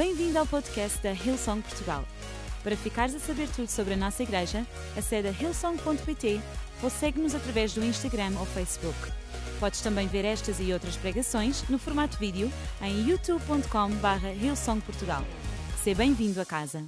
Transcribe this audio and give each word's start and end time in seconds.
Bem-vindo 0.00 0.38
ao 0.38 0.46
podcast 0.46 0.98
da 1.02 1.12
Hillsong 1.12 1.60
Portugal. 1.60 2.06
Para 2.62 2.74
ficares 2.74 3.14
a 3.14 3.18
saber 3.18 3.46
tudo 3.54 3.68
sobre 3.68 3.92
a 3.92 3.96
nossa 3.98 4.22
igreja, 4.22 4.66
acede 4.96 5.28
a 5.28 5.30
hillsong.pt 5.30 6.40
ou 6.82 6.88
segue-nos 6.88 7.34
através 7.34 7.74
do 7.74 7.84
Instagram 7.84 8.32
ou 8.38 8.46
Facebook. 8.46 8.96
Podes 9.60 9.82
também 9.82 10.08
ver 10.08 10.24
estas 10.24 10.58
e 10.58 10.72
outras 10.72 10.96
pregações 10.96 11.68
no 11.68 11.78
formato 11.78 12.16
vídeo 12.16 12.50
em 12.80 13.10
youtube.com.br 13.10 14.26
hillsongportugal. 14.42 15.22
Seja 15.84 15.98
bem-vindo 15.98 16.40
a 16.40 16.46
casa. 16.46 16.82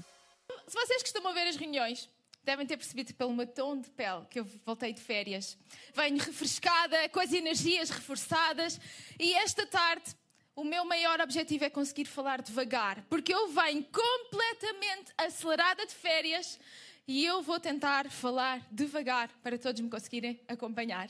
Se 0.66 0.74
vocês 0.74 1.02
costumam 1.02 1.34
ver 1.34 1.46
as 1.48 1.56
reuniões, 1.56 2.08
devem 2.42 2.66
ter 2.66 2.79
percebido 2.79 3.12
pelo 3.12 3.34
meu 3.34 3.46
tom 3.46 3.79
de 3.79 3.90
pele 3.90 4.24
que 4.30 4.40
eu 4.40 4.46
voltei 4.64 4.94
de 4.94 5.02
férias. 5.02 5.58
Venho 5.94 6.16
refrescada, 6.16 7.06
com 7.10 7.20
as 7.20 7.34
energias 7.34 7.90
reforçadas 7.90 8.80
e 9.20 9.34
esta 9.34 9.66
tarde 9.66 10.14
o 10.54 10.64
meu 10.64 10.84
maior 10.84 11.20
objetivo 11.20 11.64
é 11.64 11.70
conseguir 11.70 12.04
falar 12.04 12.42
devagar, 12.42 13.02
porque 13.08 13.32
eu 13.32 13.48
venho 13.48 13.84
completamente 13.84 15.12
acelerada 15.16 15.86
de 15.86 15.94
férias 15.94 16.58
e 17.06 17.24
eu 17.24 17.43
vou 17.43 17.58
tentar 17.58 18.10
falar 18.10 18.66
devagar 18.70 19.30
para 19.43 19.58
todos 19.58 19.80
me 19.80 19.88
conseguirem 19.88 20.40
acompanhar. 20.46 21.08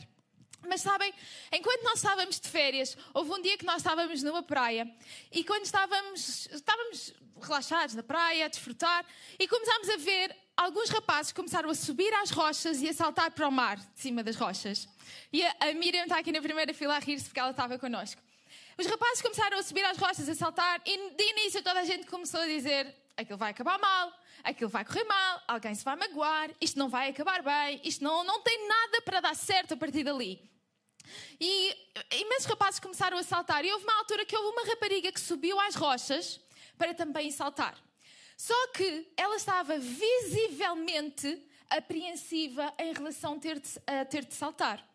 Mas 0.69 0.81
sabem, 0.81 1.13
enquanto 1.53 1.83
nós 1.83 1.95
estávamos 1.95 2.39
de 2.39 2.49
férias, 2.49 2.97
houve 3.13 3.33
um 3.33 3.43
dia 3.43 3.59
que 3.59 3.67
nós 3.67 3.79
estávamos 3.79 4.23
numa 4.23 4.45
praia 4.45 4.89
e 5.33 5.43
quando 5.43 5.65
estávamos, 5.65 6.47
estávamos 6.47 7.13
relaxados 7.41 7.97
na 7.97 8.03
praia, 8.03 8.45
a 8.45 8.49
desfrutar, 8.49 9.05
e 9.39 9.49
começámos 9.49 9.89
a 9.89 9.97
ver 9.97 10.37
alguns 10.57 10.89
rapazes 10.89 11.33
começaram 11.33 11.69
a 11.69 11.75
subir 11.75 12.15
às 12.15 12.31
rochas 12.31 12.81
e 12.81 12.89
a 12.89 12.95
saltar 12.95 13.33
para 13.33 13.49
o 13.49 13.51
mar, 13.51 13.77
de 13.77 14.01
cima 14.01 14.23
das 14.23 14.37
rochas. 14.37 14.89
E 15.33 15.45
a, 15.45 15.57
a 15.59 15.75
Miriam 15.75 16.05
está 16.05 16.19
aqui 16.19 16.31
na 16.31 16.41
primeira 16.41 16.73
fila 16.73 16.95
a 16.95 17.01
rir-se 17.01 17.25
porque 17.25 17.41
ela 17.41 17.51
estava 17.51 17.77
connosco. 17.77 18.23
Os 18.79 18.87
rapazes 18.87 19.21
começaram 19.21 19.59
a 19.59 19.63
subir 19.63 19.85
às 19.85 19.99
rochas, 19.99 20.29
a 20.29 20.35
saltar, 20.35 20.81
e 20.87 21.11
de 21.11 21.25
início 21.31 21.63
toda 21.63 21.81
a 21.81 21.85
gente 21.85 22.07
começou 22.07 22.41
a 22.41 22.47
dizer: 22.47 22.95
aquilo 23.17 23.37
vai 23.37 23.51
acabar 23.51 23.79
mal, 23.79 24.13
aquilo 24.43 24.71
vai 24.71 24.85
correr 24.85 25.05
mal, 25.05 25.43
alguém 25.47 25.75
se 25.75 25.85
vai 25.85 25.97
magoar, 25.97 26.51
isto 26.61 26.79
não 26.79 26.89
vai 26.89 27.11
acabar 27.11 27.43
bem, 27.43 27.81
isto 27.85 28.03
não, 28.03 28.25
não 28.25 28.41
tem 28.41 28.67
nada 28.67 29.03
para 29.03 29.21
dar 29.21 29.37
certo 29.37 29.75
a 29.75 29.77
partir 29.77 30.05
dali. 30.05 30.51
E 31.39 31.77
imensos 32.13 32.47
rapazes 32.47 32.81
começaram 32.81 33.19
a 33.19 33.23
saltar, 33.23 33.65
e 33.65 33.73
houve 33.73 33.85
uma 33.85 33.99
altura 33.99 34.25
que 34.25 34.37
houve 34.37 34.49
uma 34.49 34.67
rapariga 34.67 35.13
que 35.13 35.21
subiu 35.21 35.61
às 35.61 35.75
rochas 35.75 36.41
para 36.79 36.95
também 36.95 37.31
saltar. 37.31 37.77
Só 38.37 38.69
que 38.69 39.13
ela 39.17 39.37
estava 39.37 39.79
visivelmente 39.79 41.47
apreensiva 41.69 42.73
em 42.79 42.93
relação 42.93 43.35
a 43.35 43.39
ter 43.39 43.61
de, 43.61 43.69
a 43.87 44.05
ter 44.05 44.25
de 44.25 44.35
saltar. 44.35 44.92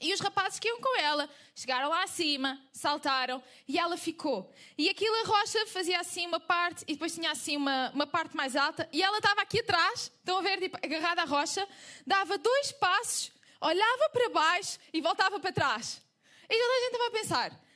E 0.00 0.14
os 0.14 0.20
rapazes 0.20 0.60
que 0.60 0.68
iam 0.68 0.80
com 0.80 0.96
ela 0.96 1.28
chegaram 1.54 1.88
lá 1.88 2.04
acima, 2.04 2.60
saltaram 2.72 3.42
e 3.66 3.78
ela 3.78 3.96
ficou. 3.96 4.52
E 4.76 4.88
aquilo 4.88 5.14
a 5.16 5.24
rocha 5.24 5.66
fazia 5.66 5.98
assim 5.98 6.26
uma 6.26 6.38
parte 6.38 6.84
e 6.86 6.92
depois 6.92 7.14
tinha 7.14 7.32
assim 7.32 7.56
uma, 7.56 7.90
uma 7.90 8.06
parte 8.06 8.36
mais 8.36 8.54
alta 8.54 8.88
e 8.92 9.02
ela 9.02 9.18
estava 9.18 9.42
aqui 9.42 9.58
atrás, 9.58 10.12
estão 10.18 10.38
a 10.38 10.42
ver, 10.42 10.60
tipo, 10.60 10.76
agarrada 10.76 11.22
à 11.22 11.24
rocha, 11.24 11.68
dava 12.06 12.38
dois 12.38 12.70
passos, 12.72 13.32
olhava 13.60 14.08
para 14.10 14.28
baixo 14.28 14.78
e 14.92 15.00
voltava 15.00 15.40
para 15.40 15.52
trás. 15.52 16.00
E 16.48 16.56
toda 16.56 16.72
a 16.72 16.80
gente 16.80 16.92
estava 16.92 17.06
a 17.06 17.10
pensar: 17.10 17.68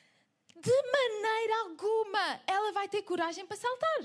de 0.56 0.82
maneira 0.92 1.60
alguma 1.62 2.40
ela 2.46 2.70
vai 2.70 2.88
ter 2.88 3.02
coragem 3.02 3.44
para 3.44 3.56
saltar. 3.56 4.04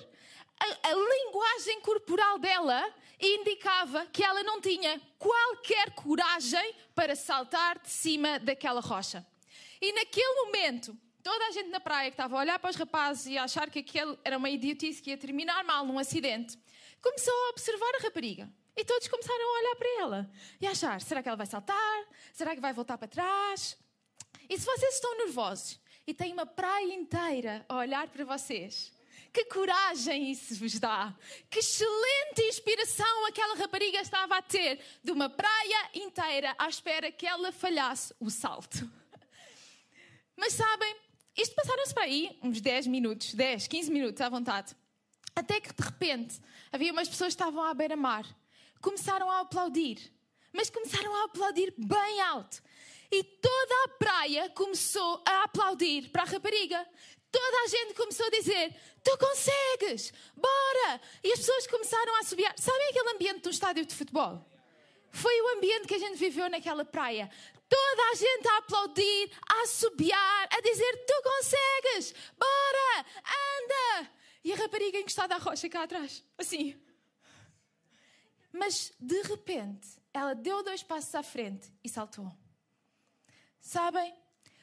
A, 0.59 0.89
a 0.89 0.93
linguagem 0.93 1.81
corporal 1.81 2.39
dela 2.39 2.91
indicava 3.19 4.05
que 4.07 4.23
ela 4.23 4.43
não 4.43 4.61
tinha 4.61 5.01
qualquer 5.17 5.91
coragem 5.91 6.75
para 6.93 7.15
saltar 7.15 7.79
de 7.79 7.89
cima 7.89 8.39
daquela 8.39 8.79
rocha. 8.79 9.25
E 9.81 9.91
naquele 9.93 10.45
momento, 10.45 10.97
toda 11.23 11.45
a 11.47 11.51
gente 11.51 11.69
na 11.69 11.79
praia 11.79 12.09
que 12.09 12.13
estava 12.13 12.35
a 12.35 12.39
olhar 12.39 12.59
para 12.59 12.69
os 12.69 12.75
rapazes 12.75 13.27
e 13.27 13.37
a 13.37 13.43
achar 13.43 13.69
que 13.69 13.79
aquele 13.79 14.17
era 14.23 14.37
uma 14.37 14.49
idiotice 14.49 15.01
que 15.01 15.09
ia 15.09 15.17
terminar 15.17 15.63
mal 15.63 15.85
num 15.85 15.99
acidente, 15.99 16.57
começou 17.01 17.33
a 17.33 17.49
observar 17.49 17.95
a 17.95 18.03
rapariga. 18.03 18.51
E 18.75 18.85
todos 18.85 19.07
começaram 19.07 19.43
a 19.43 19.59
olhar 19.59 19.75
para 19.75 20.01
ela 20.01 20.31
e 20.61 20.67
a 20.67 20.71
achar: 20.71 21.01
será 21.01 21.23
que 21.23 21.27
ela 21.27 21.35
vai 21.35 21.47
saltar? 21.47 22.05
Será 22.31 22.53
que 22.53 22.61
vai 22.61 22.73
voltar 22.73 22.97
para 22.97 23.07
trás? 23.07 23.75
E 24.47 24.57
se 24.57 24.65
vocês 24.65 24.95
estão 24.95 25.17
nervosos 25.17 25.79
e 26.05 26.13
têm 26.13 26.31
uma 26.31 26.45
praia 26.45 26.93
inteira 26.93 27.65
a 27.67 27.75
olhar 27.75 28.07
para 28.07 28.23
vocês, 28.23 28.93
que 29.37 29.45
coragem 29.45 30.31
isso 30.31 30.55
vos 30.55 30.79
dá! 30.79 31.13
Que 31.47 31.59
excelente 31.59 32.41
inspiração 32.41 33.25
aquela 33.27 33.55
rapariga 33.55 34.01
estava 34.01 34.35
a 34.35 34.41
ter 34.41 34.79
de 35.03 35.11
uma 35.11 35.29
praia 35.29 35.91
inteira 35.93 36.55
à 36.57 36.67
espera 36.67 37.11
que 37.11 37.27
ela 37.27 37.51
falhasse 37.51 38.15
o 38.19 38.31
salto. 38.31 38.89
Mas 40.35 40.53
sabem, 40.53 40.95
isto 41.37 41.53
passaram-se 41.53 41.93
para 41.93 42.05
aí 42.05 42.35
uns 42.41 42.59
10 42.59 42.87
minutos, 42.87 43.35
10, 43.35 43.67
15 43.67 43.91
minutos 43.91 44.21
à 44.21 44.29
vontade. 44.29 44.75
Até 45.35 45.61
que 45.61 45.71
de 45.71 45.83
repente 45.83 46.41
havia 46.71 46.91
umas 46.91 47.07
pessoas 47.07 47.35
que 47.35 47.41
estavam 47.41 47.61
à 47.61 47.75
beira-mar. 47.75 48.25
Começaram 48.81 49.29
a 49.29 49.41
aplaudir. 49.41 50.11
Mas 50.51 50.71
começaram 50.71 51.13
a 51.15 51.25
aplaudir 51.25 51.75
bem 51.77 52.21
alto. 52.21 52.59
E 53.11 53.23
toda 53.23 53.83
a 53.85 53.89
praia 53.99 54.49
começou 54.49 55.21
a 55.27 55.43
aplaudir 55.43 56.09
para 56.09 56.23
a 56.23 56.25
rapariga. 56.25 56.87
Toda 57.37 57.63
a 57.63 57.67
gente 57.67 57.93
começou 57.93 58.25
a 58.25 58.29
dizer: 58.31 58.75
Tu 59.03 59.15
consegues, 59.17 60.11
bora! 60.35 60.99
E 61.23 61.31
as 61.31 61.39
pessoas 61.39 61.67
começaram 61.67 62.15
a 62.15 62.23
subir. 62.23 62.51
Sabem 62.57 62.89
aquele 62.89 63.09
ambiente 63.11 63.41
do 63.41 63.51
estádio 63.51 63.85
de 63.85 63.93
futebol? 63.93 64.43
Foi 65.11 65.39
o 65.41 65.49
ambiente 65.49 65.87
que 65.87 65.93
a 65.93 65.99
gente 65.99 66.17
viveu 66.17 66.49
naquela 66.49 66.83
praia. 66.83 67.29
Toda 67.69 68.01
a 68.11 68.15
gente 68.15 68.47
a 68.47 68.57
aplaudir, 68.57 69.31
a 69.47 69.61
assobiar, 69.61 70.47
a 70.51 70.61
dizer: 70.61 71.05
Tu 71.05 71.13
consegues, 71.21 72.15
bora, 72.39 73.05
anda! 73.61 74.11
E 74.43 74.51
a 74.51 74.55
rapariga 74.55 74.97
encostada 74.97 75.35
à 75.35 75.37
rocha 75.37 75.69
cá 75.69 75.83
atrás, 75.83 76.23
assim. 76.39 76.75
Mas 78.51 78.91
de 78.99 79.21
repente, 79.21 79.87
ela 80.11 80.33
deu 80.33 80.63
dois 80.63 80.81
passos 80.81 81.13
à 81.13 81.21
frente 81.21 81.71
e 81.83 81.89
saltou. 81.89 82.31
Sabem? 83.61 84.11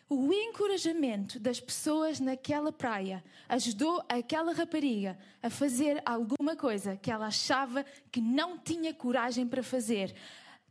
O 0.09 0.33
encorajamento 0.33 1.41
das 1.41 1.59
pessoas 1.59 2.21
naquela 2.21 2.71
praia 2.71 3.25
ajudou 3.49 4.05
aquela 4.09 4.53
rapariga 4.53 5.19
a 5.43 5.49
fazer 5.49 6.03
alguma 6.05 6.55
coisa 6.55 6.97
que 6.97 7.11
ela 7.11 7.27
achava 7.27 7.85
que 8.13 8.21
não 8.21 8.59
tinha 8.59 8.93
coragem 8.93 9.47
para 9.47 9.63
fazer 9.63 10.15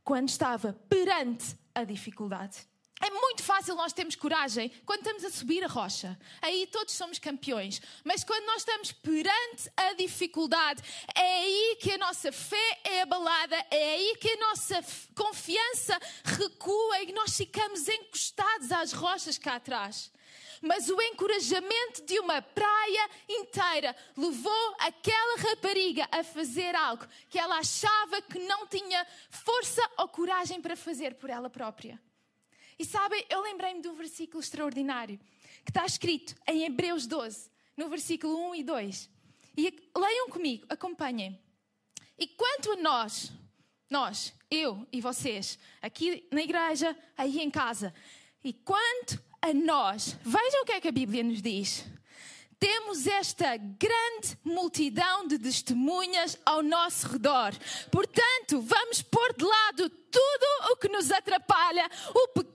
quando 0.03 0.29
estava 0.29 0.73
perante 0.87 1.57
a 1.73 1.83
dificuldade. 1.83 2.67
É 3.05 3.09
muito 3.09 3.43
fácil 3.43 3.75
nós 3.75 3.91
termos 3.91 4.15
coragem 4.15 4.71
quando 4.85 4.99
estamos 4.99 5.25
a 5.25 5.29
subir 5.29 5.61
a 5.61 5.67
rocha. 5.67 6.17
Aí 6.41 6.65
todos 6.67 6.93
somos 6.93 7.19
campeões. 7.19 7.81
Mas 8.01 8.23
quando 8.23 8.45
nós 8.45 8.59
estamos 8.59 8.93
perante 8.93 9.69
a 9.75 9.91
dificuldade, 9.91 10.81
é 11.13 11.39
aí 11.41 11.77
que 11.81 11.91
a 11.91 11.97
nossa 11.97 12.31
fé 12.31 12.79
é 12.81 13.01
abalada, 13.01 13.57
é 13.69 13.95
aí 13.95 14.15
que 14.21 14.29
a 14.29 14.37
nossa 14.37 14.81
confiança 15.13 15.99
recua 16.23 17.01
e 17.01 17.11
nós 17.11 17.35
ficamos 17.35 17.89
encostados 17.89 18.71
às 18.71 18.93
rochas 18.93 19.37
cá 19.37 19.55
atrás. 19.55 20.09
Mas 20.61 20.87
o 20.87 21.01
encorajamento 21.01 22.05
de 22.05 22.17
uma 22.21 22.41
praia 22.41 23.09
inteira 23.27 23.93
levou 24.15 24.75
aquela 24.79 25.39
rapariga 25.39 26.07
a 26.09 26.23
fazer 26.23 26.73
algo 26.73 27.05
que 27.29 27.37
ela 27.37 27.57
achava 27.57 28.21
que 28.21 28.39
não 28.39 28.65
tinha 28.65 29.05
força 29.29 29.81
ou 29.97 30.07
coragem 30.07 30.61
para 30.61 30.77
fazer 30.77 31.15
por 31.15 31.29
ela 31.29 31.49
própria. 31.49 31.99
E 32.77 32.85
sabem, 32.85 33.25
eu 33.29 33.41
lembrei-me 33.41 33.81
de 33.81 33.87
um 33.87 33.93
versículo 33.93 34.41
extraordinário 34.41 35.19
que 35.63 35.71
está 35.71 35.85
escrito 35.85 36.35
em 36.47 36.63
Hebreus 36.63 37.07
12, 37.07 37.49
no 37.77 37.89
versículo 37.89 38.49
1 38.51 38.55
e 38.55 38.63
2. 38.63 39.09
E 39.57 39.89
leiam 39.95 40.29
comigo, 40.29 40.65
acompanhem. 40.69 41.39
E 42.17 42.27
quanto 42.27 42.71
a 42.71 42.75
nós, 42.77 43.31
nós, 43.89 44.33
eu 44.49 44.85
e 44.91 44.99
vocês, 44.99 45.57
aqui 45.81 46.27
na 46.31 46.41
igreja, 46.41 46.97
aí 47.17 47.39
em 47.39 47.49
casa, 47.49 47.93
e 48.43 48.53
quanto 48.53 49.21
a 49.41 49.53
nós, 49.53 50.17
vejam 50.23 50.61
o 50.61 50.65
que 50.65 50.73
é 50.73 50.81
que 50.81 50.87
a 50.87 50.91
Bíblia 50.91 51.23
nos 51.23 51.41
diz 51.41 51.85
temos 52.63 53.07
esta 53.07 53.57
grande 53.57 54.37
multidão 54.41 55.27
de 55.27 55.37
testemunhas 55.37 56.39
ao 56.45 56.63
nosso 56.63 57.09
redor. 57.09 57.51
Portanto, 57.91 58.61
vamos 58.61 59.01
pôr 59.01 59.33
de 59.35 59.43
lado 59.43 59.89
tudo 59.89 60.71
o 60.71 60.77
que 60.77 60.87
nos 60.87 61.11
atrapalha, 61.11 61.89
o 62.15 62.29
pecado 62.29 62.52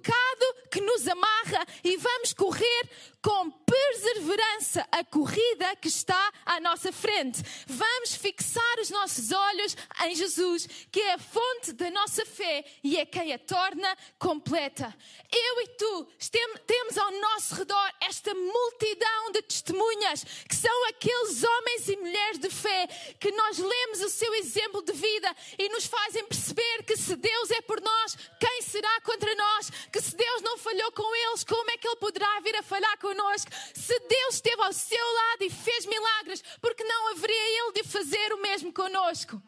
que 0.70 0.80
nos 0.80 1.06
amarra 1.08 1.66
e 1.82 1.96
vamos 1.96 2.32
correr 2.32 2.90
com 3.28 3.50
perseverança 3.50 4.88
a 4.90 5.04
corrida 5.04 5.76
que 5.76 5.88
está 5.88 6.32
à 6.46 6.58
nossa 6.60 6.90
frente. 6.90 7.42
Vamos 7.66 8.14
fixar 8.14 8.78
os 8.80 8.88
nossos 8.88 9.30
olhos 9.30 9.76
em 10.04 10.14
Jesus, 10.14 10.66
que 10.90 10.98
é 10.98 11.12
a 11.12 11.18
fonte 11.18 11.74
da 11.74 11.90
nossa 11.90 12.24
fé 12.24 12.64
e 12.82 12.96
é 12.96 13.04
quem 13.04 13.34
a 13.34 13.38
torna 13.38 13.94
completa. 14.18 14.96
Eu 15.30 15.60
e 15.60 15.68
tu 15.76 16.08
temos 16.66 16.96
ao 16.96 17.10
nosso 17.20 17.54
redor 17.54 17.92
esta 18.00 18.32
multidão 18.32 19.32
de 19.32 19.42
testemunhas, 19.42 20.24
que 20.48 20.56
são 20.56 20.88
aqueles 20.88 21.44
homens 21.44 21.88
e 21.88 21.96
mulheres 21.98 22.38
de 22.38 22.48
fé 22.48 22.86
que 23.20 23.30
nós 23.32 23.58
lemos 23.58 24.00
o 24.00 24.08
seu 24.08 24.32
exemplo 24.36 24.80
de 24.80 24.92
vida 24.94 25.36
e 25.58 25.68
nos 25.68 25.84
fazem 25.84 26.24
perceber 26.24 26.82
que 26.86 26.96
se 26.96 27.14
Deus 27.14 27.50
é 27.50 27.60
por 27.60 27.78
nós, 27.82 28.16
quem 28.40 28.62
será 28.62 29.00
contra 29.02 29.34
nós? 29.34 29.70
Que 29.92 30.00
se 30.00 30.16
Deus 30.16 30.40
não 30.40 30.56
falhou 30.56 30.90
com 30.92 31.14
eles, 31.14 31.44
como 31.44 31.70
é 31.70 31.76
que 31.76 31.86
Ele 31.86 31.96
poderá 31.96 32.40
vir 32.40 32.56
a 32.56 32.62
falhar 32.62 32.96
conosco? 33.18 33.50
Se 33.74 33.98
Deus 34.00 34.34
esteve 34.36 34.62
ao 34.62 34.72
seu 34.72 35.04
lado 35.14 35.42
e 35.42 35.50
fez 35.50 35.86
milagres, 35.86 36.42
porque 36.60 36.84
não 36.84 37.10
haveria 37.10 37.62
Ele 37.62 37.72
de 37.72 37.84
fazer 37.84 38.32
o 38.32 38.40
mesmo 38.40 38.72
conosco. 38.72 39.42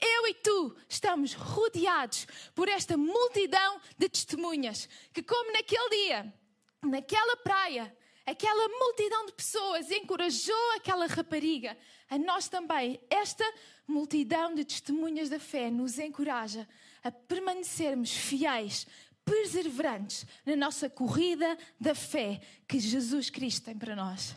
Eu 0.00 0.26
e 0.26 0.34
tu 0.34 0.76
estamos 0.88 1.34
rodeados 1.34 2.26
por 2.54 2.68
esta 2.68 2.96
multidão 2.96 3.80
de 3.96 4.08
testemunhas 4.08 4.88
que, 5.12 5.22
como 5.22 5.52
naquele 5.52 5.88
dia, 5.90 6.34
naquela 6.82 7.36
praia, 7.36 7.96
aquela 8.26 8.68
multidão 8.68 9.26
de 9.26 9.32
pessoas 9.32 9.90
encorajou 9.90 10.72
aquela 10.76 11.06
rapariga, 11.06 11.76
a 12.10 12.18
nós 12.18 12.48
também, 12.48 13.00
esta 13.08 13.44
multidão 13.86 14.54
de 14.54 14.64
testemunhas 14.64 15.28
da 15.28 15.38
fé 15.38 15.70
nos 15.70 15.98
encoraja 15.98 16.68
a 17.02 17.10
permanecermos 17.10 18.10
fiéis, 18.12 18.86
perseverantes 19.24 20.26
na 20.44 20.54
nossa 20.56 20.88
corrida 20.90 21.56
da 21.80 21.94
fé 21.94 22.40
que 22.68 22.78
Jesus 22.78 23.30
Cristo 23.30 23.64
tem 23.64 23.76
para 23.76 23.96
nós. 23.96 24.34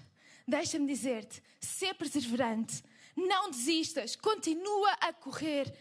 Deixa-me 0.48 0.88
dizer-te, 0.88 1.44
ser 1.60 1.94
perseverante, 1.96 2.84
não 3.16 3.50
desistas, 3.50 4.16
continua 4.16 4.92
a 4.94 5.12
correr. 5.12 5.74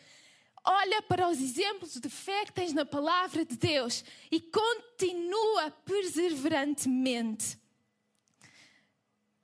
Olha 0.65 1.01
para 1.03 1.29
os 1.29 1.41
exemplos 1.41 2.01
de 2.01 2.09
fé 2.09 2.45
que 2.45 2.53
tens 2.53 2.73
na 2.73 2.85
palavra 2.85 3.45
de 3.45 3.57
Deus 3.57 4.05
e 4.31 4.41
continua 4.41 5.71
perseverantemente. 5.71 7.59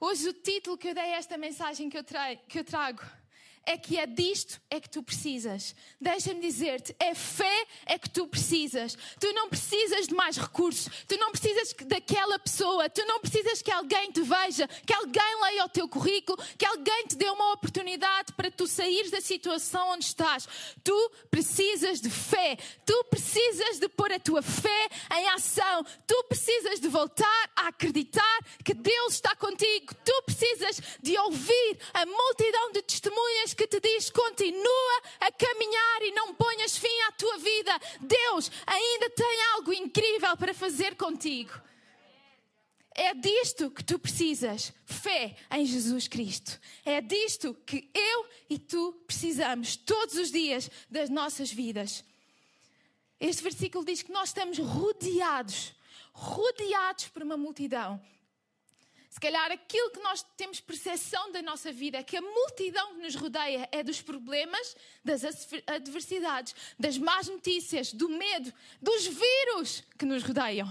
Hoje 0.00 0.28
o 0.28 0.32
título 0.32 0.76
que 0.76 0.88
eu 0.88 0.94
dei 0.94 1.14
a 1.14 1.16
esta 1.16 1.38
mensagem 1.38 1.88
que 1.88 1.96
eu, 1.96 2.04
que 2.48 2.58
eu 2.58 2.64
trago 2.64 3.00
é 3.64 3.76
que 3.76 3.98
é 3.98 4.06
disto 4.06 4.60
é 4.70 4.80
que 4.80 4.88
tu 4.88 5.02
precisas. 5.02 5.74
Deixa-me 6.00 6.40
dizer-te, 6.40 6.94
é 6.98 7.14
fé 7.14 7.66
é 7.86 7.98
que 7.98 8.10
tu 8.10 8.26
precisas. 8.26 8.96
Tu 9.20 9.32
não 9.32 9.48
precisas 9.48 10.08
de 10.08 10.14
mais 10.14 10.36
recursos, 10.36 10.88
tu 11.06 11.16
não 11.16 11.30
precisas 11.30 11.72
daquela 11.86 12.38
pessoa, 12.38 12.88
tu 12.88 13.04
não 13.06 13.20
precisas 13.20 13.62
que 13.62 13.70
alguém 13.70 14.10
te 14.10 14.22
veja, 14.22 14.68
que 14.86 14.92
alguém 14.92 15.40
leia 15.42 15.64
o 15.64 15.68
teu 15.68 15.88
currículo, 15.88 16.38
que 16.58 16.66
alguém 16.66 17.06
te 17.06 17.16
dê 17.16 17.28
uma 17.30 17.52
oportunidade 17.52 18.32
para 18.32 18.50
tu 18.50 18.66
sair 18.66 19.10
da 19.10 19.20
situação 19.20 19.90
onde 19.90 20.06
estás. 20.06 20.48
Tu 20.82 21.12
precisas 21.30 22.00
de 22.00 22.10
fé, 22.10 22.56
tu 22.84 23.04
precisas 23.04 23.78
de 23.78 23.88
pôr 23.88 24.12
a 24.12 24.18
tua 24.18 24.42
fé 24.42 24.88
em 25.16 25.28
ação, 25.30 25.84
tu 26.06 26.24
precisas 26.24 26.80
de 26.80 26.88
voltar 26.88 27.50
a 27.56 27.68
acreditar 27.68 28.38
que 28.64 28.74
Deus 28.74 29.14
está 29.14 29.34
contigo, 29.36 29.94
tu 30.04 30.22
precisas 30.22 30.80
de 31.00 31.16
ouvir 31.18 31.78
a 31.94 32.04
multidão 32.06 32.72
de 32.72 32.82
testemunhas 32.82 33.51
que 33.54 33.66
te 33.66 33.80
diz: 33.80 34.10
continua 34.10 35.02
a 35.20 35.30
caminhar 35.32 36.02
e 36.02 36.12
não 36.12 36.34
ponhas 36.34 36.76
fim 36.76 37.00
à 37.08 37.12
tua 37.12 37.38
vida. 37.38 37.78
Deus 38.00 38.50
ainda 38.66 39.10
tem 39.10 39.42
algo 39.54 39.72
incrível 39.72 40.36
para 40.36 40.54
fazer 40.54 40.96
contigo. 40.96 41.52
É 42.94 43.14
disto 43.14 43.70
que 43.70 43.82
tu 43.82 43.98
precisas, 43.98 44.72
fé 44.84 45.34
em 45.50 45.64
Jesus 45.64 46.06
Cristo. 46.08 46.60
É 46.84 47.00
disto 47.00 47.54
que 47.66 47.90
eu 47.94 48.26
e 48.50 48.58
tu 48.58 48.92
precisamos 49.06 49.76
todos 49.76 50.14
os 50.16 50.30
dias 50.30 50.70
das 50.90 51.08
nossas 51.08 51.50
vidas. 51.50 52.04
Este 53.18 53.42
versículo 53.42 53.84
diz 53.84 54.02
que 54.02 54.12
nós 54.12 54.28
estamos 54.28 54.58
rodeados, 54.58 55.72
rodeados 56.12 57.08
por 57.08 57.22
uma 57.22 57.36
multidão 57.36 58.00
se 59.12 59.20
calhar 59.20 59.52
aquilo 59.52 59.90
que 59.90 60.00
nós 60.00 60.24
temos 60.38 60.58
percepção 60.58 61.30
da 61.32 61.42
nossa 61.42 61.70
vida 61.70 61.98
é 61.98 62.02
que 62.02 62.16
a 62.16 62.22
multidão 62.22 62.94
que 62.94 63.02
nos 63.02 63.14
rodeia 63.14 63.68
é 63.70 63.82
dos 63.82 64.00
problemas, 64.00 64.74
das 65.04 65.22
adversidades, 65.66 66.54
das 66.78 66.96
más 66.96 67.28
notícias, 67.28 67.92
do 67.92 68.08
medo, 68.08 68.50
dos 68.80 69.06
vírus 69.06 69.84
que 69.98 70.06
nos 70.06 70.22
rodeiam. 70.22 70.66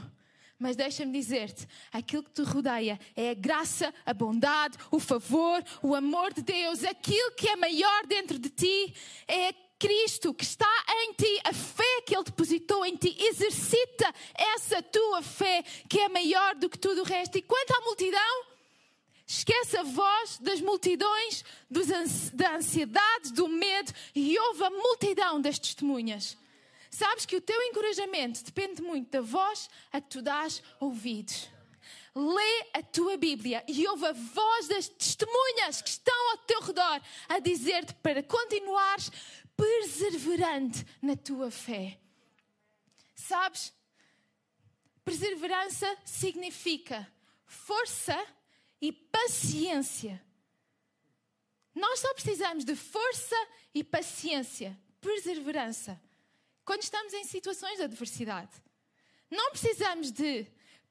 Mas 0.58 0.76
deixa-me 0.76 1.12
dizer-te: 1.12 1.68
aquilo 1.94 2.24
que 2.24 2.32
te 2.32 2.42
rodeia 2.42 3.00
é 3.16 3.30
a 3.30 3.36
graça, 3.36 3.94
a 4.04 4.12
bondade, 4.12 4.76
o 4.90 5.00
favor, 5.00 5.64
o 5.84 5.94
amor 5.94 6.34
de 6.34 6.42
Deus, 6.42 6.84
aquilo 6.84 7.34
que 7.34 7.48
é 7.48 7.56
maior 7.56 8.08
dentro 8.08 8.40
de 8.40 8.50
ti 8.50 8.96
é 9.28 9.54
Cristo 9.82 10.32
que 10.32 10.44
está 10.44 10.72
em 10.90 11.14
ti, 11.14 11.42
a 11.44 11.52
fé 11.52 12.02
que 12.06 12.16
Ele 12.16 12.24
depositou 12.24 12.86
em 12.86 12.96
ti, 12.96 13.18
exercita 13.20 14.14
essa 14.36 14.80
tua 14.84 15.24
fé 15.24 15.64
que 15.90 16.00
é 16.00 16.08
maior 16.08 16.54
do 16.54 16.70
que 16.70 16.78
tudo 16.78 17.02
o 17.02 17.04
resto. 17.04 17.40
E 17.40 17.42
quanto 17.42 17.72
à 17.72 17.82
multidão, 17.82 18.46
esquece 19.26 19.76
a 19.78 19.82
voz 19.82 20.38
das 20.38 20.62
multidões, 20.62 21.44
dos, 21.68 21.88
da 22.30 22.58
ansiedade, 22.58 23.34
do 23.34 23.48
medo 23.48 23.92
e 24.14 24.38
ouve 24.38 24.64
a 24.66 24.70
multidão 24.70 25.42
das 25.42 25.58
testemunhas. 25.58 26.38
Sabes 26.92 27.26
que 27.26 27.36
o 27.36 27.42
teu 27.42 27.60
encorajamento 27.64 28.44
depende 28.44 28.84
muito 28.84 29.10
da 29.10 29.22
voz 29.22 29.68
a 29.92 30.00
que 30.00 30.10
tu 30.12 30.22
dás 30.22 30.62
ouvidos 30.80 31.50
lê 32.16 32.66
a 32.74 32.84
tua 32.84 33.16
Bíblia 33.16 33.64
e 33.68 33.88
ouve 33.88 34.06
a 34.06 34.12
voz 34.12 34.68
das 34.68 34.90
testemunhas 34.90 35.82
que 35.82 35.90
estão 35.90 36.32
ao 36.32 36.38
teu 36.40 36.60
redor 36.62 37.02
a 37.30 37.40
dizer-te 37.40 37.94
para 37.96 38.22
continuares 38.22 39.10
perseverante 39.56 40.86
na 41.02 41.16
tua 41.16 41.52
fé. 41.52 42.00
Sabes? 43.16 43.74
Perseverança 45.04 45.98
significa 46.06 47.12
força 47.46 48.18
e 48.80 48.92
paciência. 48.92 50.22
Nós 51.74 52.00
só 52.00 52.14
precisamos 52.14 52.66
de 52.66 52.76
força 52.76 53.36
e 53.74 53.84
paciência, 53.84 54.78
perseverança, 55.00 56.02
quando 56.66 56.84
estamos 56.84 57.14
em 57.14 57.24
situações 57.24 57.78
de 57.78 57.84
adversidade. 57.84 58.52
Não 59.30 59.52
precisamos 59.52 60.12
de 60.12 60.46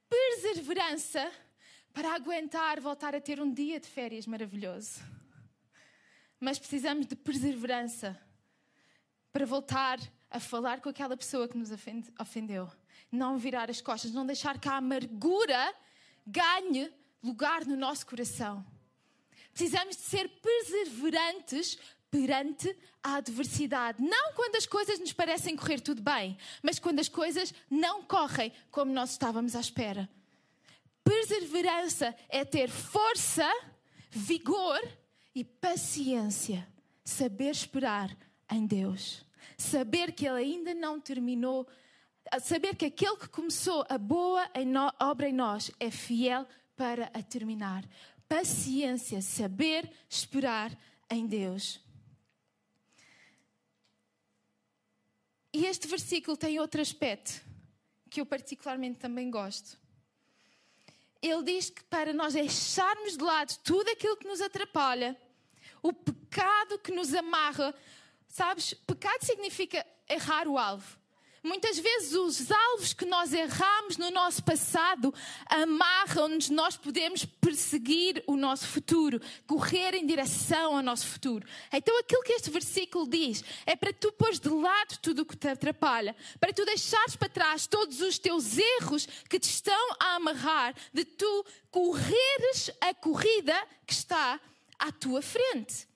perseverança 0.08 1.30
para 1.92 2.14
aguentar 2.14 2.80
voltar 2.80 3.14
a 3.14 3.20
ter 3.20 3.40
um 3.40 3.52
dia 3.52 3.78
de 3.78 3.88
férias 3.88 4.26
maravilhoso. 4.26 5.00
Mas 6.38 6.58
precisamos 6.58 7.06
de 7.06 7.14
perseverança 7.14 8.18
para 9.32 9.46
voltar 9.46 9.98
a 10.30 10.38
falar 10.38 10.80
com 10.80 10.88
aquela 10.88 11.16
pessoa 11.16 11.48
que 11.48 11.58
nos 11.58 11.70
ofendeu. 12.18 12.70
Não 13.10 13.36
virar 13.36 13.70
as 13.70 13.80
costas, 13.80 14.12
não 14.12 14.24
deixar 14.24 14.58
que 14.58 14.68
a 14.68 14.76
amargura 14.76 15.74
ganhe 16.26 16.92
lugar 17.22 17.64
no 17.66 17.76
nosso 17.76 18.06
coração. 18.06 18.64
Precisamos 19.52 19.96
de 19.96 20.02
ser 20.02 20.28
perseverantes 20.28 21.78
perante 22.10 22.76
a 23.02 23.16
adversidade. 23.16 24.02
Não 24.02 24.32
quando 24.34 24.56
as 24.56 24.66
coisas 24.66 24.98
nos 24.98 25.12
parecem 25.12 25.56
correr 25.56 25.80
tudo 25.80 26.02
bem, 26.02 26.36
mas 26.62 26.78
quando 26.78 27.00
as 27.00 27.08
coisas 27.08 27.52
não 27.70 28.02
correm 28.02 28.52
como 28.70 28.92
nós 28.92 29.12
estávamos 29.12 29.54
à 29.54 29.60
espera. 29.60 30.08
Perseverança 31.02 32.14
é 32.28 32.44
ter 32.44 32.68
força, 32.68 33.48
vigor 34.10 34.80
e 35.34 35.44
paciência. 35.44 36.66
Saber 37.04 37.50
esperar 37.50 38.16
em 38.50 38.66
Deus. 38.66 39.24
Saber 39.60 40.12
que 40.12 40.26
Ele 40.26 40.38
ainda 40.38 40.72
não 40.72 40.98
terminou, 40.98 41.68
saber 42.40 42.74
que 42.74 42.86
aquele 42.86 43.18
que 43.18 43.28
começou 43.28 43.84
a 43.90 43.98
boa 43.98 44.50
obra 44.98 45.28
em 45.28 45.34
nós 45.34 45.70
é 45.78 45.90
fiel 45.90 46.46
para 46.74 47.10
a 47.12 47.22
terminar. 47.22 47.84
Paciência, 48.26 49.20
saber 49.20 49.92
esperar 50.08 50.74
em 51.10 51.26
Deus. 51.26 51.78
E 55.52 55.66
este 55.66 55.86
versículo 55.86 56.38
tem 56.38 56.58
outro 56.58 56.80
aspecto 56.80 57.44
que 58.08 58.18
eu 58.18 58.24
particularmente 58.24 58.98
também 58.98 59.30
gosto. 59.30 59.78
Ele 61.20 61.42
diz 61.42 61.68
que 61.68 61.84
para 61.84 62.14
nós 62.14 62.32
deixarmos 62.32 63.14
de 63.14 63.22
lado 63.22 63.58
tudo 63.62 63.90
aquilo 63.90 64.16
que 64.16 64.26
nos 64.26 64.40
atrapalha, 64.40 65.20
o 65.82 65.92
pecado 65.92 66.78
que 66.78 66.92
nos 66.92 67.12
amarra, 67.12 67.74
Sabes, 68.30 68.74
pecado 68.86 69.26
significa 69.26 69.84
errar 70.08 70.46
o 70.46 70.56
alvo. 70.56 71.00
Muitas 71.42 71.78
vezes 71.78 72.12
os 72.12 72.50
alvos 72.50 72.92
que 72.92 73.06
nós 73.06 73.32
erramos 73.32 73.96
no 73.96 74.10
nosso 74.10 74.44
passado 74.44 75.12
amarram-nos, 75.46 76.50
nós 76.50 76.76
podemos 76.76 77.24
perseguir 77.24 78.22
o 78.26 78.36
nosso 78.36 78.68
futuro, 78.68 79.18
correr 79.46 79.94
em 79.94 80.06
direção 80.06 80.76
ao 80.76 80.82
nosso 80.82 81.06
futuro. 81.06 81.46
Então 81.72 81.98
aquilo 81.98 82.22
que 82.22 82.34
este 82.34 82.50
versículo 82.50 83.08
diz 83.08 83.42
é 83.64 83.74
para 83.74 83.90
tu 83.90 84.12
pôres 84.12 84.38
de 84.38 84.50
lado 84.50 84.98
tudo 85.00 85.22
o 85.22 85.26
que 85.26 85.36
te 85.36 85.48
atrapalha, 85.48 86.14
para 86.38 86.52
tu 86.52 86.64
deixares 86.66 87.16
para 87.16 87.28
trás 87.28 87.66
todos 87.66 88.02
os 88.02 88.18
teus 88.18 88.58
erros 88.58 89.06
que 89.28 89.40
te 89.40 89.48
estão 89.48 89.96
a 89.98 90.16
amarrar, 90.16 90.74
de 90.92 91.06
tu 91.06 91.46
correres 91.70 92.70
a 92.82 92.92
corrida 92.92 93.56
que 93.86 93.94
está 93.94 94.38
à 94.78 94.92
tua 94.92 95.22
frente. 95.22 95.89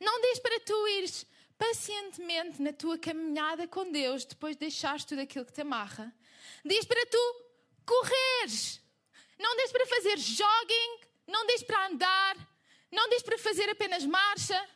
Não 0.00 0.20
diz 0.20 0.38
para 0.38 0.60
tu 0.60 0.88
ires 0.88 1.26
pacientemente 1.58 2.62
na 2.62 2.72
tua 2.72 2.96
caminhada 2.98 3.66
com 3.66 3.90
Deus 3.90 4.24
depois 4.24 4.54
de 4.54 4.60
deixares 4.60 5.04
tudo 5.04 5.20
aquilo 5.20 5.44
que 5.44 5.52
te 5.52 5.62
amarra. 5.62 6.14
Diz 6.64 6.84
para 6.84 7.04
tu 7.06 7.44
correres. 7.84 8.80
Não 9.38 9.56
diz 9.56 9.72
para 9.72 9.86
fazer 9.86 10.18
jogging, 10.18 11.00
não 11.26 11.46
diz 11.46 11.62
para 11.62 11.86
andar, 11.86 12.36
não 12.90 13.08
diz 13.08 13.22
para 13.22 13.38
fazer 13.38 13.68
apenas 13.70 14.04
marcha. 14.04 14.68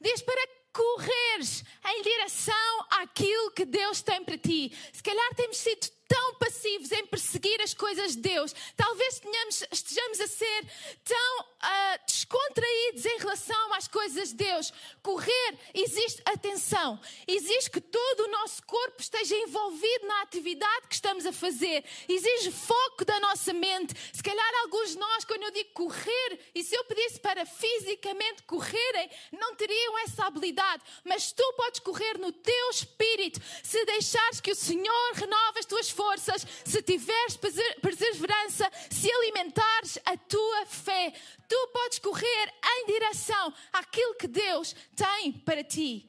Diz 0.00 0.22
para 0.22 0.48
correres 0.72 1.64
em 1.86 2.02
direção 2.02 2.86
àquilo 2.90 3.50
que 3.50 3.64
Deus 3.64 4.00
tem 4.00 4.24
para 4.24 4.38
ti. 4.38 4.72
Se 4.92 5.02
calhar 5.02 5.34
temos 5.34 5.56
sido 5.56 5.88
tão 6.08 6.34
passivos 6.36 6.90
em 6.90 7.06
perseguir 7.06 7.60
as 7.60 7.74
coisas 7.74 8.16
de 8.16 8.22
Deus, 8.22 8.54
talvez 8.74 9.20
tenhamos, 9.20 9.62
estejamos 9.70 10.20
a 10.20 10.26
ser 10.26 10.66
tão 11.04 11.40
uh, 11.40 12.06
descontraídos 12.06 13.04
em 13.04 13.18
relação 13.18 13.74
às 13.74 13.86
coisas 13.86 14.30
de 14.30 14.36
Deus. 14.36 14.72
Correr 15.02 15.58
existe 15.74 16.22
atenção, 16.24 16.98
exige 17.26 17.70
que 17.70 17.80
todo 17.80 18.20
o 18.20 18.30
nosso 18.30 18.62
corpo 18.64 19.00
esteja 19.00 19.36
envolvido 19.36 20.06
na 20.06 20.22
atividade 20.22 20.88
que 20.88 20.94
estamos 20.94 21.26
a 21.26 21.32
fazer, 21.32 21.84
exige 22.08 22.50
foco 22.50 23.04
da 23.04 23.20
nossa 23.20 23.52
mente. 23.52 23.94
Se 24.12 24.22
calhar 24.22 24.54
alguns 24.62 24.92
de 24.92 24.98
nós, 24.98 25.24
quando 25.24 25.42
eu 25.42 25.50
digo 25.50 25.70
correr, 25.74 26.40
e 26.54 26.64
se 26.64 26.74
eu 26.74 26.84
pedisse 26.84 27.20
para 27.20 27.44
fisicamente 27.44 28.42
correrem, 28.44 29.10
não 29.32 29.54
teriam 29.54 29.98
essa 29.98 30.24
habilidade, 30.24 30.82
mas 31.04 31.32
tu 31.32 31.52
podes 31.54 31.80
correr 31.80 32.18
no 32.18 32.32
teu 32.32 32.70
espírito. 32.70 33.40
Se 33.62 33.84
deixares 33.84 34.40
que 34.40 34.52
o 34.52 34.56
Senhor 34.56 35.12
renove 35.14 35.58
as 35.58 35.66
tuas 35.66 35.90
forças, 35.98 36.46
se 36.64 36.80
tiveres 36.80 37.36
perseverança, 37.82 38.70
se 38.88 39.10
alimentares 39.10 39.98
a 40.04 40.16
tua 40.16 40.66
fé. 40.66 41.12
Tu 41.48 41.68
podes 41.72 41.98
correr 41.98 42.54
em 42.64 42.86
direção 42.86 43.52
àquilo 43.72 44.14
que 44.14 44.28
Deus 44.28 44.76
tem 44.94 45.32
para 45.32 45.64
ti. 45.64 46.08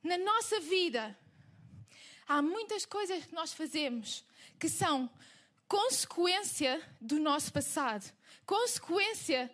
Na 0.00 0.16
nossa 0.16 0.60
vida, 0.60 1.18
há 2.28 2.40
muitas 2.40 2.86
coisas 2.86 3.26
que 3.26 3.34
nós 3.34 3.52
fazemos 3.52 4.24
que 4.60 4.68
são 4.68 5.10
consequência 5.66 6.80
do 7.00 7.18
nosso 7.18 7.52
passado, 7.52 8.04
consequência 8.46 9.52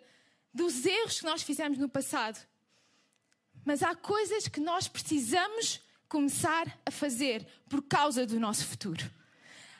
dos 0.53 0.85
erros 0.85 1.19
que 1.19 1.25
nós 1.25 1.41
fizemos 1.41 1.79
no 1.79 1.89
passado. 1.89 2.39
Mas 3.65 3.81
há 3.81 3.95
coisas 3.95 4.47
que 4.47 4.59
nós 4.59 4.87
precisamos 4.87 5.81
começar 6.13 6.67
a 6.85 6.91
fazer 6.91 7.43
por 7.67 7.81
causa 7.81 8.23
do 8.23 8.39
nosso 8.39 8.67
futuro. 8.67 9.03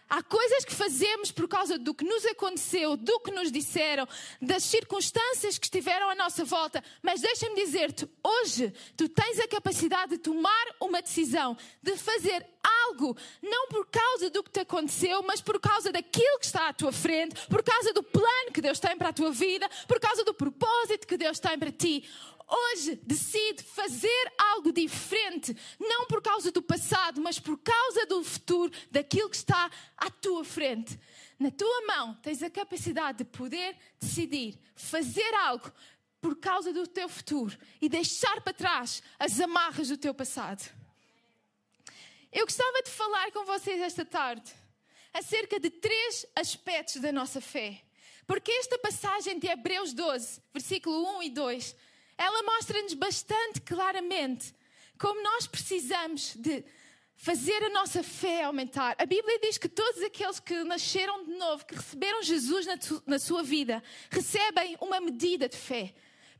Há 0.10 0.24
coisas 0.24 0.66
que 0.66 0.74
fazemos 0.74 1.32
por 1.32 1.48
causa 1.48 1.78
do 1.78 1.94
que 1.94 2.04
nos 2.04 2.26
aconteceu, 2.26 2.98
do 2.98 3.20
que 3.20 3.30
nos 3.30 3.52
disseram, 3.52 4.08
das 4.42 4.64
circunstâncias 4.64 5.60
que 5.60 5.68
estiveram 5.68 6.10
à 6.10 6.16
nossa 6.16 6.44
volta. 6.44 6.84
Mas 7.04 7.22
deixa-me 7.22 7.56
dizer-te, 7.56 8.10
hoje 8.24 8.74
tu 8.98 9.08
tens 9.08 9.40
a 9.40 9.48
capacidade 9.48 10.12
de 10.12 10.18
tomar 10.18 10.66
uma 10.82 11.04
decisão, 11.04 11.56
de 11.82 11.96
fazer 11.98 12.46
algo, 12.64 13.16
não 13.42 13.68
por 13.68 13.88
causa 13.88 14.30
do 14.30 14.44
que 14.44 14.52
te 14.52 14.62
aconteceu, 14.62 15.22
mas 15.24 15.40
por 15.40 15.60
causa 15.60 15.92
daquilo 15.92 16.40
que 16.40 16.46
está 16.46 16.70
à 16.70 16.74
tua 16.74 16.92
frente, 16.92 17.48
por 17.48 17.62
causa 17.64 17.94
do 17.94 18.02
plano 18.02 18.52
que 18.52 18.62
Deus 18.62 18.80
tem 18.80 18.98
para 18.98 19.10
a 19.10 19.14
tua 19.14 19.32
vida, 19.32 19.70
por 19.88 20.00
causa 20.00 20.24
do 20.24 20.34
propósito 20.34 21.08
que 21.08 21.18
Deus 21.18 21.40
tem 21.40 21.58
para 21.60 21.72
ti 21.72 22.08
hoje 22.54 22.96
decide 23.04 23.64
fazer 23.64 24.34
algo 24.38 24.72
diferente, 24.72 25.56
não 25.80 26.06
por 26.06 26.22
causa 26.22 26.52
do 26.52 26.62
passado, 26.62 27.22
mas 27.22 27.40
por 27.40 27.58
causa 27.58 28.06
do 28.06 28.24
futuro, 28.24 28.72
daquilo 28.92 29.30
que 29.30 29.36
está 29.36 29.70
à 29.98 30.10
tua 30.10 30.44
frente. 30.44 31.00
Na 31.40 31.52
tua 31.52 31.86
mão 31.88 32.14
tens 32.22 32.44
a 32.44 32.50
capacidade 32.50 33.20
de 33.20 33.26
poder 33.26 33.76
decidir 34.00 34.60
fazer 34.76 35.34
algo 35.36 35.72
por 36.22 36.38
causa 36.38 36.72
do 36.72 36.88
teu 36.88 37.10
futuro 37.10 37.58
e 37.82 37.90
deixar 37.90 38.42
para 38.42 38.54
trás 38.54 39.04
as 39.20 39.40
amarras 39.40 39.90
do 39.90 39.98
teu 39.98 40.14
passado. 40.14 40.72
Eu 42.32 42.46
gostava 42.46 42.82
de 42.82 42.90
falar 42.90 43.32
com 43.32 43.46
vocês 43.46 43.82
esta 43.82 44.06
tarde 44.06 44.54
acerca 45.14 45.60
de 45.60 45.70
três 45.70 46.26
aspectos 46.36 47.02
da 47.02 47.12
nossa 47.12 47.40
fé. 47.40 47.84
Porque 48.26 48.52
esta 48.52 48.80
passagem 48.80 49.38
de 49.38 49.48
Hebreus 49.48 49.94
12, 49.94 50.42
versículo 50.52 51.18
1 51.18 51.24
e 51.24 51.30
2, 51.30 51.76
ela 52.18 52.44
mostra-nos 52.44 52.94
bastante 52.94 53.62
claramente 53.62 54.54
como 54.98 55.22
nós 55.22 55.48
precisamos 55.48 56.36
de 56.36 56.64
fazer 57.16 57.64
a 57.64 57.70
nossa 57.70 58.04
fé 58.04 58.44
aumentar. 58.44 58.96
A 59.00 59.06
Bíblia 59.06 59.40
diz 59.40 59.58
que 59.58 59.70
todos 59.70 60.02
aqueles 60.02 60.40
que 60.40 60.64
nasceram 60.64 61.26
de 61.26 61.34
novo, 61.36 61.66
que 61.66 61.76
receberam 61.76 62.22
Jesus 62.22 62.66
na, 62.66 62.78
na 63.06 63.20
sua 63.20 63.44
vida, 63.44 63.84
recebem 64.10 64.78
uma 64.82 65.00
medida 65.00 65.48
de 65.48 65.58
fé. 65.58 65.94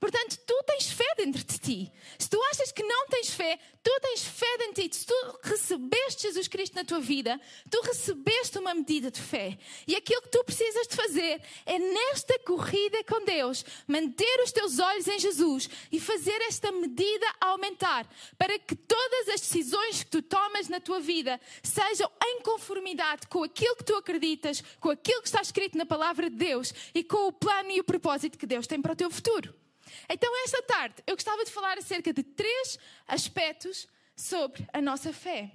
Portanto, 0.04 0.38
tu 0.46 0.64
tens 0.64 0.92
fé 0.92 1.16
dentro 1.16 1.42
de 1.42 1.58
ti. 1.58 1.90
Se 2.20 2.30
tu 2.30 2.38
achas 2.52 2.74
que 2.74 2.84
não 2.84 3.08
tens 3.08 3.30
fé, 3.30 3.58
tu 3.82 4.00
tens 4.02 4.26
fé 4.26 4.58
dentro 4.58 4.84
de 4.84 4.90
ti. 4.90 4.98
Se 4.98 5.06
tu 5.06 5.40
recebeste 5.42 6.24
Jesus 6.24 6.50
Cristo 6.50 6.76
na 6.76 6.84
tua 6.84 7.00
vida, 7.00 7.40
tu 7.72 7.80
recebeste 7.80 8.60
uma 8.60 8.74
medida 8.74 9.10
de 9.10 9.22
fé. 9.22 9.58
E 9.88 9.96
aquilo 9.96 10.22
que 10.24 10.28
tu 10.28 10.44
precisas 10.44 10.88
de 10.90 10.98
fazer 10.98 11.42
é 11.66 11.80
nesta 11.80 12.38
corrida 12.40 13.02
com 13.06 13.24
Deus, 13.24 13.64
manter 13.88 14.42
os 14.44 14.52
teus 14.52 14.78
olhos 14.78 15.08
em 15.08 15.18
Jesus 15.20 15.70
e 15.90 16.02
fazer 16.02 16.42
esta 16.50 16.70
medida 16.70 17.26
aumentar, 17.40 18.06
para 18.38 18.60
que 18.60 18.76
todas 18.76 19.30
as 19.30 19.40
decisões 19.40 20.04
que 20.04 20.12
tu 20.12 20.22
tomas 20.22 20.68
na 20.68 20.82
tua 20.82 21.00
vida 21.00 21.40
sejam 21.64 22.12
em 22.26 22.42
conformidade 22.42 23.26
com 23.28 23.42
aquilo 23.42 23.78
que 23.78 23.86
tu 23.86 23.96
acreditas, 23.96 24.62
com 24.82 24.90
aquilo 24.90 25.22
que 25.22 25.30
está 25.30 25.42
escrito 25.42 25.78
na 25.78 25.86
palavra 25.86 26.30
de 26.30 26.36
Deus 26.36 26.74
e 26.94 27.06
com 27.06 27.26
o 27.26 27.32
plano 27.32 27.72
e 27.72 27.80
o 27.80 27.86
propósito 27.86 28.38
que 28.38 28.46
Deus 28.46 28.68
tem 28.68 28.82
para 28.82 28.92
o 28.92 28.98
teu 28.98 29.10
futuro. 29.10 29.63
Então, 30.10 30.44
esta 30.44 30.62
tarde, 30.64 30.96
eu 31.06 31.16
gostava 31.16 31.44
de 31.44 31.52
falar 31.52 31.78
acerca 31.78 32.14
de 32.14 32.24
três 32.24 32.78
aspectos 33.08 33.88
sobre 34.16 34.68
a 34.74 34.82
nossa 34.82 35.12
fé. 35.14 35.52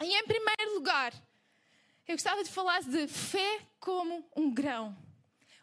E, 0.00 0.14
em 0.14 0.24
primeiro 0.24 0.74
lugar, 0.74 1.12
eu 2.06 2.14
gostava 2.14 2.42
de 2.42 2.50
falar 2.50 2.82
de 2.82 3.06
fé 3.06 3.60
como 3.78 4.28
um 4.36 4.52
grão. 4.52 4.96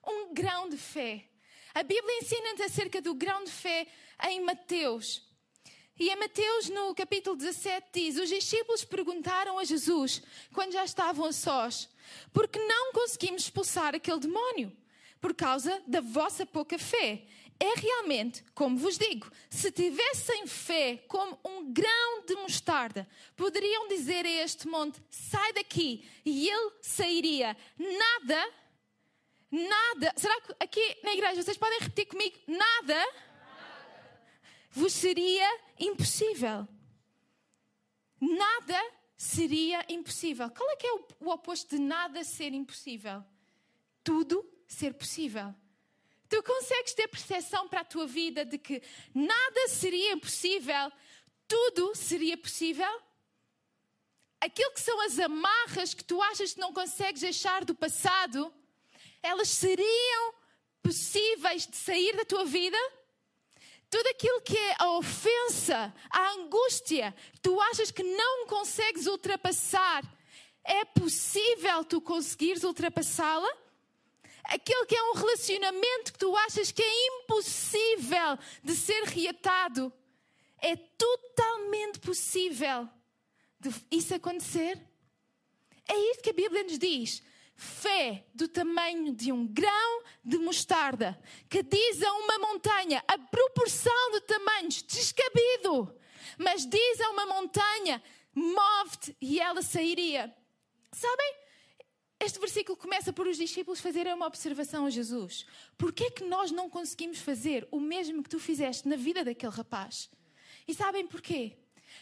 Um 0.06 0.34
grão 0.34 0.70
de 0.70 0.78
fé. 0.78 1.26
A 1.74 1.84
Bíblia 1.84 2.20
ensina-nos 2.20 2.62
acerca 2.62 3.02
do 3.02 3.14
grão 3.14 3.44
de 3.44 3.52
fé 3.52 3.88
em 4.30 4.42
Mateus. 4.42 5.28
E 6.00 6.10
em 6.10 6.16
Mateus, 6.16 6.70
no 6.70 6.94
capítulo 6.94 7.36
17, 7.36 7.88
diz: 7.92 8.18
Os 8.18 8.30
discípulos 8.30 8.86
perguntaram 8.86 9.58
a 9.58 9.64
Jesus, 9.64 10.22
quando 10.54 10.72
já 10.72 10.86
estavam 10.86 11.26
a 11.26 11.34
sós, 11.34 11.90
por 12.32 12.48
que 12.48 12.60
não 12.60 12.94
conseguimos 12.94 13.44
expulsar 13.44 13.96
aquele 13.96 14.20
demónio? 14.20 14.76
Por 15.20 15.34
causa 15.34 15.82
da 15.88 16.02
vossa 16.02 16.46
pouca 16.46 16.78
fé. 16.78 17.26
É 17.60 17.74
realmente, 17.80 18.44
como 18.54 18.78
vos 18.78 19.00
digo, 19.00 19.32
se 19.50 19.72
tivessem 19.72 20.46
fé 20.46 20.98
como 21.08 21.40
um 21.44 21.74
grão 21.74 22.24
de 22.26 22.36
mostarda, 22.36 23.08
poderiam 23.36 23.88
dizer 23.88 24.26
a 24.26 24.30
este 24.30 24.68
monte: 24.68 25.02
sai 25.10 25.54
daqui, 25.54 26.08
e 26.24 26.48
ele 26.48 26.72
sairia. 26.82 27.58
Nada, 27.78 28.54
nada. 29.50 30.14
Será 30.16 30.40
que 30.42 30.56
aqui 30.60 30.98
na 31.04 31.14
igreja 31.14 31.42
vocês 31.42 31.58
podem 31.58 31.80
repetir 31.80 32.06
comigo? 32.06 32.38
Nada, 32.46 32.94
nada. 32.94 33.12
vos 34.70 34.94
seria 34.94 35.60
impossível. 35.80 36.68
Nada 38.22 38.92
seria 39.18 39.84
impossível. 39.90 40.50
Qual 40.52 40.70
é 40.70 40.76
que 40.76 40.86
é 40.86 40.94
o, 40.94 41.06
o 41.22 41.30
oposto 41.30 41.76
de 41.76 41.82
nada 41.82 42.24
ser 42.24 42.54
impossível? 42.54 43.24
Tudo 44.04 44.48
ser 44.68 44.94
possível. 44.94 45.54
Tu 46.30 46.44
consegues 46.44 46.94
ter 46.94 47.08
percepção 47.08 47.68
para 47.70 47.82
a 47.82 47.86
tua 47.86 48.06
vida 48.06 48.44
de 48.44 48.58
que 48.58 48.82
nada 49.14 49.68
seria 49.70 50.12
impossível, 50.12 50.92
tudo 51.48 51.96
seria 51.96 52.38
possível? 52.38 53.02
Aquilo 54.42 54.72
que 54.72 54.82
são 54.82 55.00
as 55.02 55.18
amarras 55.18 55.94
que 55.94 56.04
tu 56.04 56.22
achas 56.22 56.54
que 56.54 56.60
não 56.60 56.74
consegues 56.74 57.22
deixar 57.22 57.64
do 57.64 57.74
passado, 57.74 58.54
elas 59.24 59.50
seriam 59.50 60.34
possíveis 60.84 61.66
de 61.66 61.78
sair 61.78 62.16
da 62.16 62.26
tua 62.26 62.46
vida? 62.46 62.78
Tudo 63.90 64.08
aquilo 64.08 64.42
que 64.42 64.58
é 64.58 64.76
a 64.80 64.92
ofensa, 64.98 65.94
a 66.10 66.32
angústia, 66.32 67.16
tu 67.42 67.60
achas 67.62 67.90
que 67.90 68.04
não 68.04 68.48
consegues 68.48 69.08
ultrapassar, 69.08 70.04
é 70.62 70.84
possível 70.84 71.86
tu 71.86 72.02
conseguires 72.02 72.66
ultrapassá-la? 72.66 73.67
Aquele 74.48 74.86
que 74.86 74.96
é 74.96 75.04
um 75.04 75.14
relacionamento 75.14 76.14
que 76.14 76.20
tu 76.20 76.36
achas 76.38 76.72
que 76.72 76.82
é 76.82 77.08
impossível 77.08 78.38
de 78.64 78.76
ser 78.76 79.04
reatado, 79.04 79.92
é 80.60 80.76
totalmente 80.76 82.00
possível 82.00 82.88
de 83.60 83.70
isso 83.92 84.16
acontecer. 84.16 84.82
É 85.88 85.96
isto 86.12 86.24
que 86.24 86.30
a 86.30 86.34
Bíblia 86.34 86.64
nos 86.64 86.80
diz. 86.80 87.22
Fé 87.56 88.26
do 88.34 88.48
tamanho 88.48 89.14
de 89.14 89.32
um 89.32 89.46
grão 89.48 90.04
de 90.24 90.38
mostarda, 90.38 91.20
que 91.50 91.64
diz 91.64 92.04
a 92.04 92.14
uma 92.14 92.38
montanha, 92.40 93.04
a 93.08 93.18
proporção 93.18 94.12
de 94.12 94.22
tamanhos, 94.22 94.84
descabido, 94.84 95.94
mas 96.38 96.68
diz 96.68 97.02
a 97.02 97.10
uma 97.10 97.26
montanha, 97.26 98.04
move-te 98.34 99.18
e 99.20 99.40
ela 99.40 99.62
sairia. 99.64 100.34
Sabem? 100.92 101.47
Este 102.20 102.40
versículo 102.40 102.76
começa 102.76 103.14
por 103.14 103.28
os 103.28 103.38
discípulos 103.38 103.80
fazerem 103.80 104.14
uma 104.14 104.26
observação 104.26 104.86
a 104.86 104.90
Jesus. 104.90 105.46
Por 105.78 105.94
que 105.94 106.06
é 106.06 106.12
que 106.12 106.24
nós 106.24 106.52
não 106.52 106.70
conseguimos 106.70 107.20
fazer 107.20 107.68
o 107.70 107.80
mesmo 107.80 108.24
que 108.24 108.30
tu 108.30 108.40
fizeste 108.40 108.88
na 108.88 108.96
vida 108.96 109.24
daquele 109.24 109.52
rapaz? 109.52 110.10
E 110.68 110.74
sabem 110.74 111.06
porquê? 111.06 111.58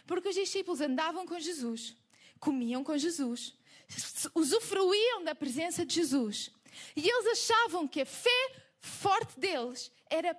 Porque 0.08 0.30
os 0.30 0.36
discípulos 0.36 0.82
andavam 0.82 1.26
com 1.26 1.40
Jesus, 1.40 1.96
comiam 2.40 2.84
com 2.84 2.98
Jesus, 2.98 3.56
usufruíam 4.34 5.24
da 5.24 5.36
presença 5.36 5.86
de 5.86 5.96
Jesus. 5.96 6.52
E 6.96 7.08
eles 7.08 7.28
achavam 7.28 7.88
que 7.88 8.02
a 8.02 8.06
fé 8.06 8.52
forte 8.80 9.40
deles 9.40 9.92
era 10.10 10.38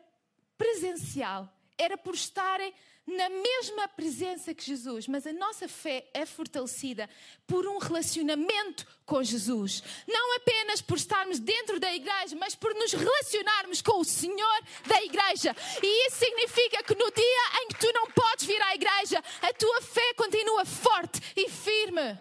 presencial, 0.56 1.52
era 1.76 1.98
por 1.98 2.14
estarem 2.14 2.72
na 3.06 3.28
mesma 3.28 3.86
presença 3.86 4.52
que 4.52 4.64
Jesus, 4.64 5.06
mas 5.06 5.26
a 5.26 5.32
nossa 5.32 5.68
fé 5.68 6.08
é 6.12 6.26
fortalecida 6.26 7.08
por 7.46 7.66
um 7.66 7.78
relacionamento 7.78 8.84
com 9.04 9.22
Jesus. 9.22 9.82
Não 10.08 10.36
apenas 10.36 10.82
por 10.82 10.96
estarmos 10.96 11.38
dentro 11.38 11.78
da 11.78 11.94
igreja, 11.94 12.34
mas 12.36 12.56
por 12.56 12.74
nos 12.74 12.92
relacionarmos 12.92 13.80
com 13.80 14.00
o 14.00 14.04
Senhor 14.04 14.60
da 14.86 15.00
igreja. 15.02 15.54
E 15.80 16.08
isso 16.08 16.16
significa 16.16 16.82
que 16.82 16.96
no 16.96 17.10
dia 17.12 17.62
em 17.62 17.68
que 17.68 17.78
tu 17.78 17.92
não 17.92 18.10
podes 18.10 18.44
vir 18.44 18.60
à 18.62 18.74
igreja, 18.74 19.22
a 19.40 19.52
tua 19.52 19.80
fé 19.82 20.14
continua 20.14 20.64
forte 20.64 21.20
e 21.36 21.48
firme. 21.48 22.18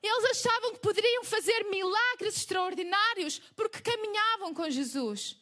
Eles 0.00 0.24
achavam 0.30 0.74
que 0.74 0.78
poderiam 0.78 1.24
fazer 1.24 1.64
milagres 1.64 2.36
extraordinários 2.36 3.40
porque 3.56 3.80
caminhavam 3.80 4.54
com 4.54 4.70
Jesus. 4.70 5.36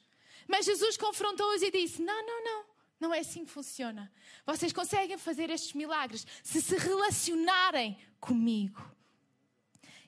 Mas 0.49 0.65
Jesus 0.65 0.97
confrontou-os 0.97 1.61
e 1.61 1.71
disse: 1.71 2.01
Não, 2.01 2.27
não, 2.27 2.45
não. 2.45 2.76
Não 2.99 3.13
é 3.13 3.21
assim 3.21 3.45
que 3.45 3.51
funciona. 3.51 4.11
Vocês 4.45 4.73
conseguem 4.73 5.19
fazer 5.19 5.51
estes 5.51 5.75
milagres 5.75 6.27
se 6.43 6.63
se 6.63 6.77
relacionarem 6.77 7.99
comigo. 8.19 8.91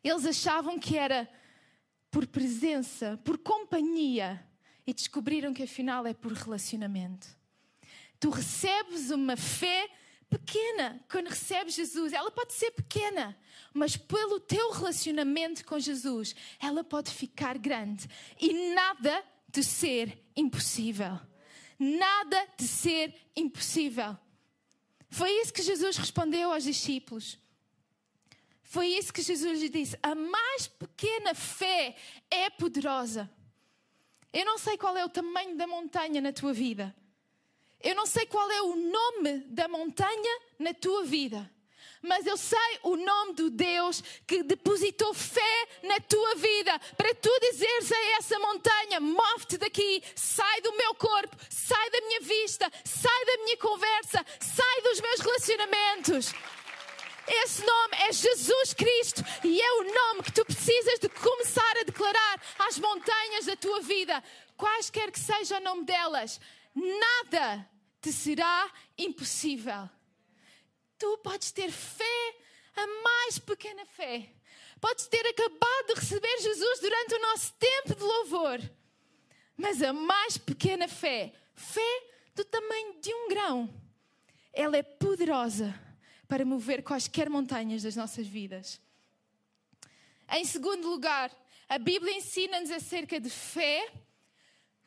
Eles 0.02 0.24
achavam 0.24 0.78
que 0.78 0.96
era 0.96 1.28
por 2.10 2.26
presença, 2.26 3.20
por 3.24 3.36
companhia, 3.38 4.44
e 4.86 4.94
descobriram 4.94 5.52
que 5.52 5.64
afinal 5.64 6.06
é 6.06 6.14
por 6.14 6.32
relacionamento. 6.32 7.28
Tu 8.18 8.30
recebes 8.30 9.10
uma 9.10 9.36
fé 9.36 9.90
pequena 10.30 11.04
quando 11.10 11.28
recebes 11.28 11.74
Jesus. 11.74 12.12
Ela 12.14 12.30
pode 12.30 12.54
ser 12.54 12.70
pequena, 12.70 13.38
mas 13.74 13.98
pelo 13.98 14.40
teu 14.40 14.70
relacionamento 14.70 15.64
com 15.66 15.78
Jesus, 15.78 16.34
ela 16.58 16.82
pode 16.82 17.10
ficar 17.10 17.58
grande 17.58 18.08
e 18.40 18.72
nada 18.72 19.22
de 19.46 19.62
ser 19.62 20.24
impossível 20.34 21.20
nada 21.78 22.48
de 22.56 22.66
ser 22.66 23.14
impossível. 23.36 24.16
Foi 25.10 25.30
isso 25.30 25.52
que 25.52 25.62
Jesus 25.62 25.96
respondeu 25.96 26.52
aos 26.52 26.64
discípulos. 26.64 27.38
Foi 28.62 28.86
isso 28.88 29.12
que 29.12 29.22
Jesus 29.22 29.60
lhe 29.60 29.68
disse: 29.68 29.98
a 30.02 30.14
mais 30.14 30.66
pequena 30.66 31.34
fé 31.34 31.96
é 32.30 32.50
poderosa. 32.50 33.30
Eu 34.32 34.44
não 34.44 34.58
sei 34.58 34.76
qual 34.76 34.96
é 34.96 35.04
o 35.04 35.08
tamanho 35.08 35.56
da 35.56 35.66
montanha 35.66 36.20
na 36.20 36.32
tua 36.32 36.52
vida. 36.52 36.94
Eu 37.80 37.94
não 37.94 38.06
sei 38.06 38.26
qual 38.26 38.50
é 38.50 38.60
o 38.60 38.74
nome 38.74 39.38
da 39.46 39.68
montanha 39.68 40.40
na 40.58 40.74
tua 40.74 41.04
vida 41.04 41.50
mas 42.02 42.26
eu 42.26 42.36
sei 42.36 42.78
o 42.82 42.96
nome 42.96 43.34
do 43.34 43.50
Deus 43.50 44.02
que 44.26 44.42
depositou 44.42 45.12
fé 45.12 45.68
na 45.82 46.00
tua 46.00 46.34
vida 46.36 46.78
para 46.96 47.14
tu 47.14 47.30
dizeres 47.40 47.92
a 47.92 48.04
essa 48.18 48.38
montanha: 48.38 49.00
move-te 49.00 49.58
daqui, 49.58 50.02
sai 50.14 50.60
do 50.60 50.76
meu 50.76 50.94
corpo, 50.94 51.36
sai 51.68 51.90
da 51.90 52.00
minha 52.00 52.20
vista, 52.20 52.72
sai 52.82 53.24
da 53.26 53.36
minha 53.44 53.56
conversa, 53.58 54.24
sai 54.40 54.80
dos 54.82 55.00
meus 55.00 55.20
relacionamentos. 55.20 56.32
Esse 57.26 57.62
nome 57.62 57.94
é 58.08 58.12
Jesus 58.12 58.72
Cristo 58.72 59.22
e 59.44 59.60
é 59.60 59.72
o 59.74 59.84
nome 59.84 60.22
que 60.22 60.32
tu 60.32 60.44
precisas 60.46 60.98
de 60.98 61.10
começar 61.10 61.76
a 61.78 61.84
declarar 61.84 62.42
às 62.60 62.78
montanhas 62.78 63.44
da 63.44 63.54
tua 63.54 63.80
vida, 63.82 64.22
quaisquer 64.56 65.10
que 65.12 65.20
seja 65.20 65.58
o 65.58 65.60
nome 65.60 65.84
delas. 65.84 66.40
Nada 66.74 67.68
te 68.00 68.12
será 68.12 68.72
impossível. 68.96 69.90
Tu 70.98 71.18
podes 71.18 71.52
ter 71.52 71.70
fé, 71.70 72.34
a 72.76 72.86
mais 72.86 73.38
pequena 73.38 73.84
fé. 73.84 74.26
Podes 74.80 75.06
ter 75.06 75.26
acabado 75.26 75.86
de 75.88 76.00
receber 76.00 76.38
Jesus 76.40 76.80
durante 76.80 77.14
o 77.14 77.22
nosso 77.22 77.52
tempo 77.54 77.94
de 77.94 78.02
louvor. 78.02 78.58
Mas 79.54 79.82
a 79.82 79.92
mais 79.92 80.38
pequena 80.38 80.88
fé, 80.88 81.34
fé 81.58 82.02
do 82.34 82.44
tamanho 82.44 83.00
de 83.00 83.12
um 83.12 83.28
grão, 83.28 83.74
ela 84.52 84.76
é 84.76 84.82
poderosa 84.82 85.78
para 86.26 86.44
mover 86.44 86.82
quaisquer 86.82 87.28
montanhas 87.28 87.82
das 87.82 87.96
nossas 87.96 88.26
vidas. 88.26 88.80
Em 90.30 90.44
segundo 90.44 90.88
lugar, 90.88 91.30
a 91.68 91.78
Bíblia 91.78 92.16
ensina-nos 92.16 92.70
acerca 92.70 93.18
de 93.20 93.30
fé 93.30 93.92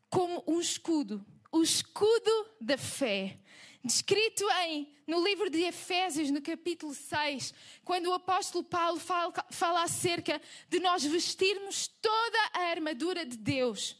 como 0.09 0.43
um 0.47 0.59
escudo 0.59 1.25
o 1.51 1.61
escudo 1.61 2.49
da 2.61 2.77
fé 2.77 3.37
descrito 3.83 4.47
em, 4.63 4.87
no 5.07 5.23
livro 5.23 5.49
de 5.49 5.63
Efésios, 5.63 6.29
no 6.29 6.41
capítulo 6.41 6.93
6, 6.93 7.53
quando 7.83 8.07
o 8.07 8.13
apóstolo 8.13 8.63
Paulo 8.63 8.99
fala, 8.99 9.33
fala 9.49 9.83
acerca 9.83 10.39
de 10.69 10.79
nós 10.79 11.03
vestirmos 11.03 11.87
toda 11.87 12.37
a 12.53 12.59
armadura 12.69 13.25
de 13.25 13.35
Deus. 13.35 13.97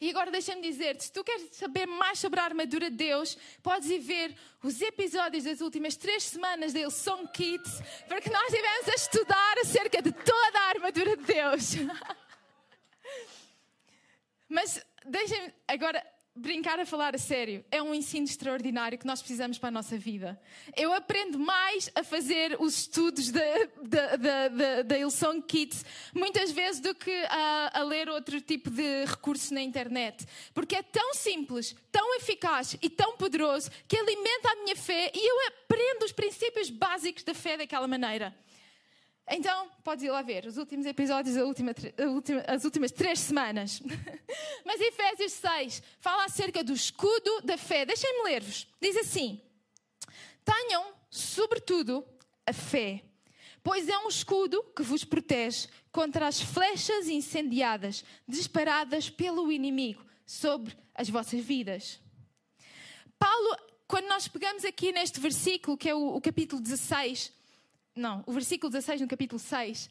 E 0.00 0.08
agora 0.08 0.30
deixa-me 0.30 0.62
dizer-te, 0.62 1.04
se 1.04 1.12
tu 1.12 1.22
queres 1.22 1.54
saber 1.54 1.86
mais 1.86 2.18
sobre 2.18 2.40
a 2.40 2.44
armadura 2.44 2.90
de 2.90 2.96
Deus, 2.96 3.36
podes 3.62 3.90
ir 3.90 3.98
ver 3.98 4.34
os 4.62 4.80
episódios 4.80 5.44
das 5.44 5.60
últimas 5.60 5.94
três 5.94 6.22
semanas 6.22 6.72
da 6.72 6.88
Song 6.88 7.28
Kids, 7.32 7.82
porque 8.08 8.30
nós 8.30 8.44
estivemos 8.44 8.88
a 8.88 8.94
estudar 8.94 9.58
acerca 9.58 10.00
de 10.00 10.10
toda 10.10 10.58
a 10.58 10.68
armadura 10.70 11.18
de 11.18 11.24
Deus. 11.24 11.72
Mas 14.48 14.82
deixem-me 15.04 15.52
agora 15.68 16.02
brincar 16.40 16.80
a 16.80 16.86
falar 16.86 17.14
a 17.14 17.18
sério, 17.18 17.62
é 17.70 17.82
um 17.82 17.94
ensino 17.94 18.24
extraordinário 18.24 18.98
que 18.98 19.06
nós 19.06 19.20
precisamos 19.20 19.58
para 19.58 19.68
a 19.68 19.72
nossa 19.72 19.98
vida. 19.98 20.40
Eu 20.74 20.92
aprendo 20.92 21.38
mais 21.38 21.90
a 21.94 22.02
fazer 22.02 22.56
os 22.58 22.78
estudos 22.80 23.30
da, 23.30 23.42
da, 23.82 24.16
da, 24.16 24.82
da, 24.82 24.98
Ilson 24.98 25.42
Kids 25.42 25.84
muitas 26.14 26.50
vezes 26.50 26.80
do 26.80 26.94
que 26.94 27.12
a, 27.28 27.80
a 27.80 27.82
ler 27.82 28.08
outro 28.08 28.40
tipo 28.40 28.70
de 28.70 29.04
recursos 29.04 29.50
na 29.50 29.60
internet. 29.60 30.26
Porque 30.54 30.76
é 30.76 30.82
tão 30.82 31.12
simples, 31.12 31.76
tão 31.92 32.16
eficaz 32.16 32.74
e 32.80 32.88
tão 32.88 33.16
poderoso 33.16 33.70
que 33.86 33.96
alimenta 33.96 34.50
a 34.50 34.56
minha 34.56 34.76
fé 34.76 35.12
e 35.14 35.30
eu 35.30 35.46
aprendo 35.48 36.04
os 36.04 36.12
princípios 36.12 36.70
básicos 36.70 37.22
da 37.22 37.34
fé 37.34 37.58
daquela 37.58 37.86
maneira. 37.86 38.34
Então, 39.32 39.70
podes 39.84 40.02
ir 40.02 40.10
lá 40.10 40.22
ver 40.22 40.44
os 40.44 40.56
últimos 40.56 40.84
episódios, 40.84 41.36
última, 41.36 41.72
última, 42.08 42.44
as 42.48 42.64
últimas 42.64 42.90
três 42.90 43.20
semanas. 43.20 43.80
Mas 44.66 44.80
Efésios 44.80 45.32
6 45.34 45.82
fala 46.00 46.24
acerca 46.24 46.64
do 46.64 46.72
escudo 46.72 47.40
da 47.42 47.56
fé. 47.56 47.86
Deixem-me 47.86 48.24
ler-vos. 48.24 48.66
Diz 48.80 48.96
assim: 48.96 49.40
Tenham, 50.44 50.92
sobretudo, 51.08 52.04
a 52.44 52.52
fé, 52.52 53.04
pois 53.62 53.88
é 53.88 53.96
um 53.98 54.08
escudo 54.08 54.64
que 54.74 54.82
vos 54.82 55.04
protege 55.04 55.68
contra 55.92 56.26
as 56.26 56.40
flechas 56.40 57.08
incendiadas 57.08 58.04
disparadas 58.26 59.08
pelo 59.08 59.52
inimigo 59.52 60.04
sobre 60.26 60.76
as 60.92 61.08
vossas 61.08 61.40
vidas. 61.40 62.00
Paulo, 63.16 63.56
quando 63.86 64.08
nós 64.08 64.26
pegamos 64.26 64.64
aqui 64.64 64.90
neste 64.90 65.20
versículo, 65.20 65.76
que 65.76 65.88
é 65.88 65.94
o, 65.94 66.16
o 66.16 66.20
capítulo 66.20 66.60
16, 66.60 67.32
não, 67.94 68.22
o 68.26 68.32
versículo 68.32 68.70
16 68.70 69.00
no 69.00 69.08
capítulo 69.08 69.38
6, 69.38 69.90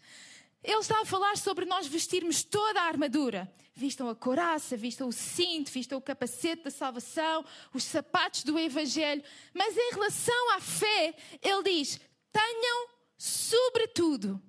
ele 0.64 0.80
está 0.80 1.00
a 1.02 1.06
falar 1.06 1.38
sobre 1.38 1.66
nós 1.66 1.88
vestirmos 1.88 2.44
toda 2.44 2.82
a 2.82 2.86
armadura. 2.86 3.52
Vistam 3.74 4.10
a 4.10 4.16
coraça, 4.16 4.76
vistam 4.76 5.08
o 5.08 5.14
cinto, 5.14 5.72
vistam 5.72 5.98
o 5.98 6.02
capacete 6.02 6.64
da 6.64 6.70
salvação, 6.70 7.46
os 7.74 7.84
sapatos 7.84 8.44
do 8.44 8.60
Evangelho. 8.60 9.24
Mas 9.54 9.78
em 9.78 9.94
relação 9.94 10.54
à 10.54 10.60
fé, 10.60 11.16
ele 11.42 11.64
diz: 11.64 12.00
tenham 12.32 12.90
sobretudo. 13.18 14.42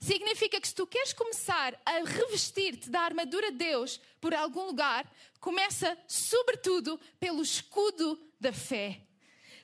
Significa 0.00 0.60
que 0.60 0.68
se 0.68 0.74
tu 0.74 0.86
queres 0.86 1.12
começar 1.12 1.78
a 1.84 1.98
revestir-te 2.04 2.88
da 2.88 3.00
armadura 3.00 3.50
de 3.50 3.58
Deus 3.58 4.00
por 4.20 4.32
algum 4.34 4.66
lugar, 4.66 5.10
começa 5.40 5.98
sobretudo 6.06 6.98
pelo 7.18 7.42
escudo 7.42 8.18
da 8.40 8.52
fé. 8.52 9.02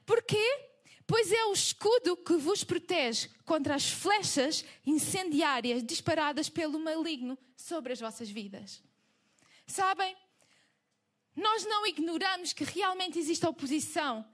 Porquê? 0.04 0.71
Pois 1.06 1.30
é 1.32 1.44
o 1.46 1.52
escudo 1.52 2.16
que 2.16 2.34
vos 2.34 2.64
protege 2.64 3.28
contra 3.44 3.74
as 3.74 3.90
flechas 3.90 4.64
incendiárias 4.86 5.82
disparadas 5.82 6.48
pelo 6.48 6.78
maligno 6.78 7.36
sobre 7.56 7.92
as 7.92 8.00
vossas 8.00 8.30
vidas. 8.30 8.82
Sabem, 9.66 10.16
nós 11.34 11.64
não 11.64 11.86
ignoramos 11.86 12.52
que 12.52 12.64
realmente 12.64 13.18
existe 13.18 13.46
oposição, 13.46 14.24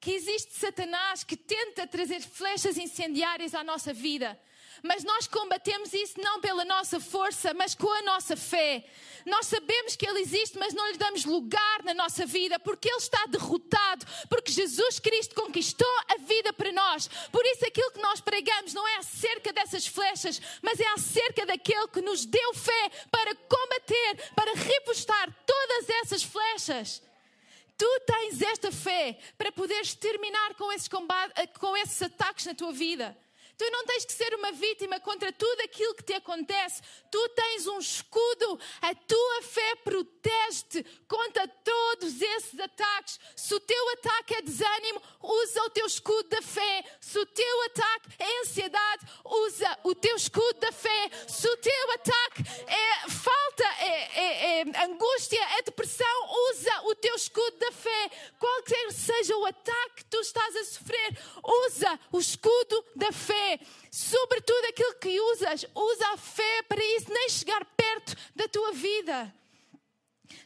que 0.00 0.12
existe 0.12 0.54
Satanás 0.54 1.24
que 1.24 1.36
tenta 1.36 1.86
trazer 1.86 2.20
flechas 2.20 2.76
incendiárias 2.76 3.54
à 3.54 3.64
nossa 3.64 3.92
vida 3.92 4.38
mas 4.84 5.02
nós 5.02 5.26
combatemos 5.26 5.94
isso 5.94 6.20
não 6.20 6.42
pela 6.42 6.62
nossa 6.62 7.00
força, 7.00 7.54
mas 7.54 7.74
com 7.74 7.90
a 7.90 8.02
nossa 8.02 8.36
fé. 8.36 8.84
Nós 9.24 9.46
sabemos 9.46 9.96
que 9.96 10.06
Ele 10.06 10.20
existe, 10.20 10.58
mas 10.58 10.74
não 10.74 10.86
lhe 10.90 10.98
damos 10.98 11.24
lugar 11.24 11.82
na 11.82 11.94
nossa 11.94 12.26
vida, 12.26 12.58
porque 12.58 12.90
Ele 12.90 12.98
está 12.98 13.24
derrotado, 13.24 14.04
porque 14.28 14.52
Jesus 14.52 14.98
Cristo 14.98 15.34
conquistou 15.34 15.88
a 16.10 16.18
vida 16.18 16.52
para 16.52 16.70
nós. 16.70 17.08
Por 17.32 17.42
isso, 17.46 17.64
aquilo 17.64 17.92
que 17.92 18.02
nós 18.02 18.20
pregamos 18.20 18.74
não 18.74 18.86
é 18.86 18.96
acerca 18.96 19.54
dessas 19.54 19.86
flechas, 19.86 20.38
mas 20.60 20.78
é 20.78 20.86
acerca 20.88 21.46
daquele 21.46 21.88
que 21.88 22.02
nos 22.02 22.26
deu 22.26 22.52
fé 22.52 22.90
para 23.10 23.34
combater, 23.34 24.32
para 24.36 24.52
repostar 24.52 25.34
todas 25.46 25.88
essas 26.02 26.22
flechas. 26.22 27.02
Tu 27.78 28.00
tens 28.00 28.42
esta 28.42 28.70
fé 28.70 29.18
para 29.38 29.50
poderes 29.50 29.94
terminar 29.94 30.54
com 30.56 30.70
esses, 30.70 30.88
combates, 30.88 31.42
com 31.58 31.74
esses 31.74 32.02
ataques 32.02 32.44
na 32.44 32.54
tua 32.54 32.70
vida. 32.70 33.16
Tu 33.56 33.70
não 33.70 33.84
tens 33.84 34.04
que 34.04 34.12
ser 34.12 34.34
uma 34.34 34.52
vítima 34.52 35.00
contra 35.00 35.32
tudo 35.32 35.60
aquilo 35.62 35.94
que 35.94 36.02
te 36.02 36.14
acontece. 36.14 36.82
Tu 37.10 37.28
tens 37.30 37.66
um 37.66 37.78
escudo. 37.78 38.58
A 38.80 38.94
tua 38.94 39.42
fé 39.42 39.76
protege-te 39.76 40.84
contra 41.06 41.46
todo 41.48 41.84
todos 42.04 42.20
esses 42.20 42.58
ataques. 42.58 43.18
Se 43.36 43.54
o 43.54 43.60
teu 43.60 43.88
ataque 43.92 44.34
é 44.34 44.42
desânimo, 44.42 45.00
usa 45.22 45.62
o 45.62 45.70
teu 45.70 45.86
escudo 45.86 46.28
da 46.28 46.42
fé. 46.42 46.84
Se 47.00 47.18
o 47.18 47.26
teu 47.26 47.62
ataque 47.64 48.10
é 48.18 48.40
ansiedade, 48.40 49.06
usa 49.24 49.78
o 49.84 49.94
teu 49.94 50.16
escudo 50.16 50.60
da 50.60 50.72
fé. 50.72 51.10
Se 51.28 51.48
o 51.48 51.56
teu 51.56 51.90
ataque 51.92 52.42
é 52.66 53.10
falta, 53.10 53.64
é, 53.80 54.20
é, 54.20 54.60
é 54.60 54.84
angústia, 54.84 55.40
é 55.58 55.62
depressão, 55.62 56.06
usa 56.50 56.82
o 56.84 56.94
teu 56.96 57.14
escudo 57.14 57.56
da 57.58 57.72
fé. 57.72 58.10
Qualquer 58.38 58.92
seja 58.92 59.36
o 59.36 59.46
ataque 59.46 59.96
que 59.96 60.04
tu 60.06 60.20
estás 60.20 60.56
a 60.56 60.64
sofrer, 60.64 61.18
usa 61.66 62.00
o 62.12 62.18
escudo 62.18 62.84
da 62.96 63.12
fé. 63.12 63.43
Sobretudo 63.90 64.66
aquilo 64.68 64.94
que 64.94 65.20
usas, 65.20 65.66
usa 65.74 66.08
a 66.12 66.16
fé 66.16 66.62
para 66.68 66.84
isso 66.96 67.12
nem 67.12 67.28
chegar 67.28 67.64
perto 67.76 68.16
da 68.34 68.48
tua 68.48 68.72
vida. 68.72 69.34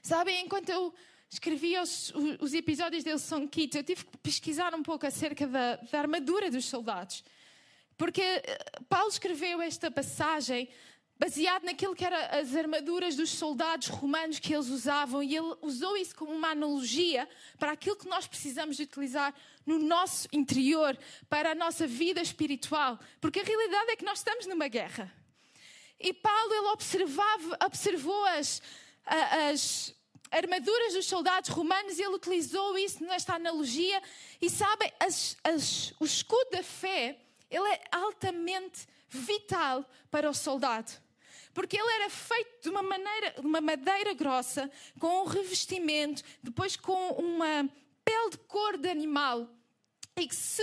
Sabem, 0.02 0.44
enquanto 0.44 0.68
eu 0.68 0.94
escrevia 1.30 1.82
os, 1.82 2.12
os 2.40 2.54
episódios 2.54 3.04
de 3.04 3.10
Elson 3.10 3.46
Kit, 3.46 3.76
eu 3.76 3.84
tive 3.84 4.04
que 4.04 4.16
pesquisar 4.18 4.74
um 4.74 4.82
pouco 4.82 5.06
acerca 5.06 5.46
da, 5.46 5.76
da 5.76 5.98
armadura 5.98 6.50
dos 6.50 6.64
soldados. 6.64 7.22
Porque 7.96 8.22
eh, 8.22 8.58
Paulo 8.88 9.08
escreveu 9.08 9.60
esta 9.60 9.90
passagem 9.90 10.68
baseado 11.18 11.64
naquilo 11.64 11.94
que 11.94 12.04
eram 12.04 12.16
as 12.38 12.54
armaduras 12.54 13.16
dos 13.16 13.30
soldados 13.30 13.88
romanos 13.88 14.38
que 14.38 14.54
eles 14.54 14.68
usavam, 14.68 15.22
e 15.22 15.36
ele 15.36 15.56
usou 15.60 15.96
isso 15.96 16.14
como 16.14 16.32
uma 16.32 16.50
analogia 16.50 17.28
para 17.58 17.72
aquilo 17.72 17.96
que 17.96 18.08
nós 18.08 18.26
precisamos 18.26 18.76
de 18.76 18.84
utilizar 18.84 19.34
no 19.66 19.78
nosso 19.78 20.28
interior, 20.32 20.96
para 21.28 21.52
a 21.52 21.54
nossa 21.54 21.86
vida 21.86 22.22
espiritual, 22.22 22.98
porque 23.20 23.40
a 23.40 23.44
realidade 23.44 23.90
é 23.90 23.96
que 23.96 24.04
nós 24.04 24.18
estamos 24.18 24.46
numa 24.46 24.68
guerra. 24.68 25.12
E 26.00 26.12
Paulo 26.12 26.54
ele 26.54 26.68
observava, 26.68 27.58
observou 27.64 28.24
as, 28.26 28.62
as 29.04 29.94
armaduras 30.30 30.92
dos 30.92 31.06
soldados 31.06 31.50
romanos 31.50 31.98
e 31.98 32.02
ele 32.02 32.14
utilizou 32.14 32.78
isso 32.78 33.02
nesta 33.02 33.34
analogia. 33.34 34.00
E 34.40 34.48
sabem, 34.48 34.92
as, 35.00 35.36
as, 35.42 35.92
o 35.98 36.04
escudo 36.04 36.50
da 36.52 36.62
fé 36.62 37.18
ele 37.50 37.68
é 37.68 37.80
altamente 37.90 38.86
vital 39.08 39.84
para 40.10 40.28
o 40.30 40.34
soldado. 40.34 40.92
Porque 41.58 41.76
ele 41.76 41.90
era 41.90 42.08
feito 42.08 42.62
de 42.62 42.68
uma, 42.68 42.84
maneira, 42.84 43.32
de 43.32 43.44
uma 43.44 43.60
madeira 43.60 44.14
grossa, 44.14 44.70
com 45.00 45.22
um 45.22 45.24
revestimento, 45.24 46.22
depois 46.40 46.76
com 46.76 47.10
uma 47.14 47.68
pele 48.04 48.30
de 48.30 48.38
cor 48.46 48.76
de 48.76 48.88
animal. 48.88 49.50
E 50.16 50.28
que 50.28 50.36
se 50.36 50.62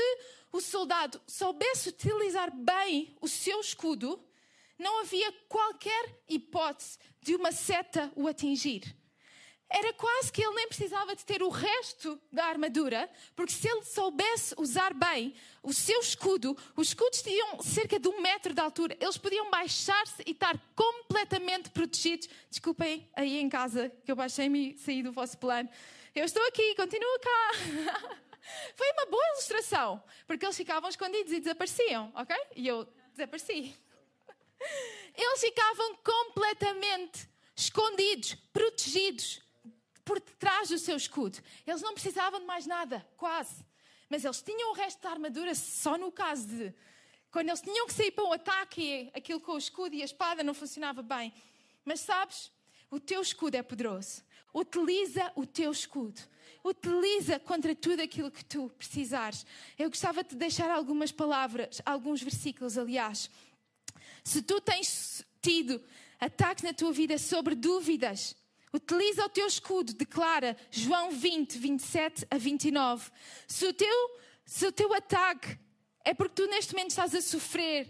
o 0.53 0.61
soldado 0.61 1.19
soubesse 1.27 1.89
utilizar 1.89 2.49
bem 2.55 3.13
o 3.19 3.27
seu 3.27 3.59
escudo, 3.59 4.25
não 4.79 5.01
havia 5.01 5.33
qualquer 5.49 6.23
hipótese 6.29 6.97
de 7.21 7.35
uma 7.35 7.51
seta 7.51 8.09
o 8.15 8.25
atingir. 8.25 8.95
Era 9.69 9.93
quase 9.93 10.31
que 10.31 10.43
ele 10.43 10.53
nem 10.53 10.67
precisava 10.67 11.15
de 11.15 11.25
ter 11.25 11.41
o 11.41 11.49
resto 11.49 12.21
da 12.31 12.45
armadura, 12.45 13.09
porque 13.35 13.51
se 13.51 13.67
ele 13.67 13.83
soubesse 13.83 14.53
usar 14.57 14.93
bem 14.93 15.33
o 15.63 15.73
seu 15.73 15.99
escudo, 15.99 16.55
os 16.75 16.89
escudos 16.89 17.21
tinham 17.21 17.61
cerca 17.63 17.99
de 17.99 18.07
um 18.07 18.21
metro 18.21 18.53
de 18.53 18.61
altura, 18.61 18.95
eles 18.99 19.17
podiam 19.17 19.49
baixar-se 19.49 20.23
e 20.25 20.31
estar 20.31 20.55
completamente 20.75 21.71
protegidos. 21.71 22.29
Desculpem 22.49 23.09
aí 23.15 23.39
em 23.39 23.49
casa 23.49 23.91
que 24.05 24.11
eu 24.11 24.15
baixei-me 24.15 24.73
e 24.73 24.77
saí 24.77 25.01
do 25.01 25.11
vosso 25.11 25.37
plano. 25.37 25.67
Eu 26.13 26.25
estou 26.25 26.45
aqui, 26.47 26.75
continuo 26.75 27.19
cá. 27.19 27.51
Foi 28.75 28.91
uma 28.91 29.07
boa 29.07 29.27
ilustração, 29.33 30.01
porque 30.27 30.45
eles 30.45 30.55
ficavam 30.55 30.87
escondidos 30.89 31.33
e 31.33 31.39
desapareciam, 31.39 32.11
ok? 32.15 32.35
E 32.55 32.67
eu 32.67 32.87
desapareci. 33.11 33.75
Eles 35.17 35.39
ficavam 35.39 35.95
completamente 35.95 37.27
escondidos, 37.55 38.35
protegidos 38.53 39.41
por 40.05 40.19
detrás 40.19 40.69
do 40.69 40.77
seu 40.77 40.95
escudo. 40.95 41.39
Eles 41.65 41.81
não 41.81 41.93
precisavam 41.93 42.39
de 42.39 42.45
mais 42.45 42.67
nada, 42.67 43.05
quase. 43.17 43.65
Mas 44.07 44.23
eles 44.23 44.41
tinham 44.41 44.71
o 44.71 44.75
resto 44.75 45.01
da 45.01 45.09
armadura 45.09 45.55
só 45.55 45.97
no 45.97 46.11
caso 46.11 46.47
de. 46.47 46.73
Quando 47.31 47.49
eles 47.49 47.59
tinham 47.59 47.87
que 47.87 47.93
sair 47.93 48.11
para 48.11 48.23
um 48.23 48.31
ataque 48.31 48.81
e 48.81 49.11
aquilo 49.17 49.41
com 49.41 49.53
o 49.53 49.57
escudo 49.57 49.95
e 49.95 50.01
a 50.01 50.05
espada 50.05 50.43
não 50.43 50.53
funcionava 50.53 51.01
bem. 51.01 51.33
Mas 51.83 51.99
sabes, 51.99 52.51
o 52.89 52.99
teu 52.99 53.21
escudo 53.21 53.57
é 53.57 53.63
poderoso. 53.63 54.23
Utiliza 54.53 55.33
o 55.35 55.45
teu 55.45 55.71
escudo. 55.71 56.21
Utiliza 56.63 57.39
contra 57.39 57.75
tudo 57.75 58.01
aquilo 58.01 58.31
que 58.31 58.45
tu 58.45 58.69
precisares. 58.77 59.45
Eu 59.77 59.89
gostava 59.89 60.23
de 60.23 60.35
deixar 60.35 60.69
algumas 60.71 61.11
palavras, 61.11 61.81
alguns 61.85 62.21
versículos, 62.21 62.77
aliás. 62.77 63.29
Se 64.23 64.41
tu 64.41 64.61
tens 64.61 65.25
tido 65.41 65.83
ataques 66.19 66.63
na 66.63 66.73
tua 66.73 66.91
vida 66.93 67.17
sobre 67.17 67.53
dúvidas, 67.53 68.35
Utiliza 68.75 69.25
o 69.25 69.29
teu 69.29 69.47
escudo, 69.47 69.93
declara 69.93 70.57
João 70.69 71.09
20, 71.09 71.57
27 71.57 72.27
a 72.29 72.37
29. 72.37 73.09
Se 73.47 73.65
o 73.65 73.73
teu, 73.73 74.19
se 74.43 74.67
o 74.67 74.71
teu 74.71 74.93
ataque 74.93 75.57
é 76.03 76.13
porque 76.13 76.43
tu 76.43 76.47
neste 76.49 76.73
momento 76.73 76.89
estás 76.89 77.15
a 77.15 77.21
sofrer, 77.21 77.89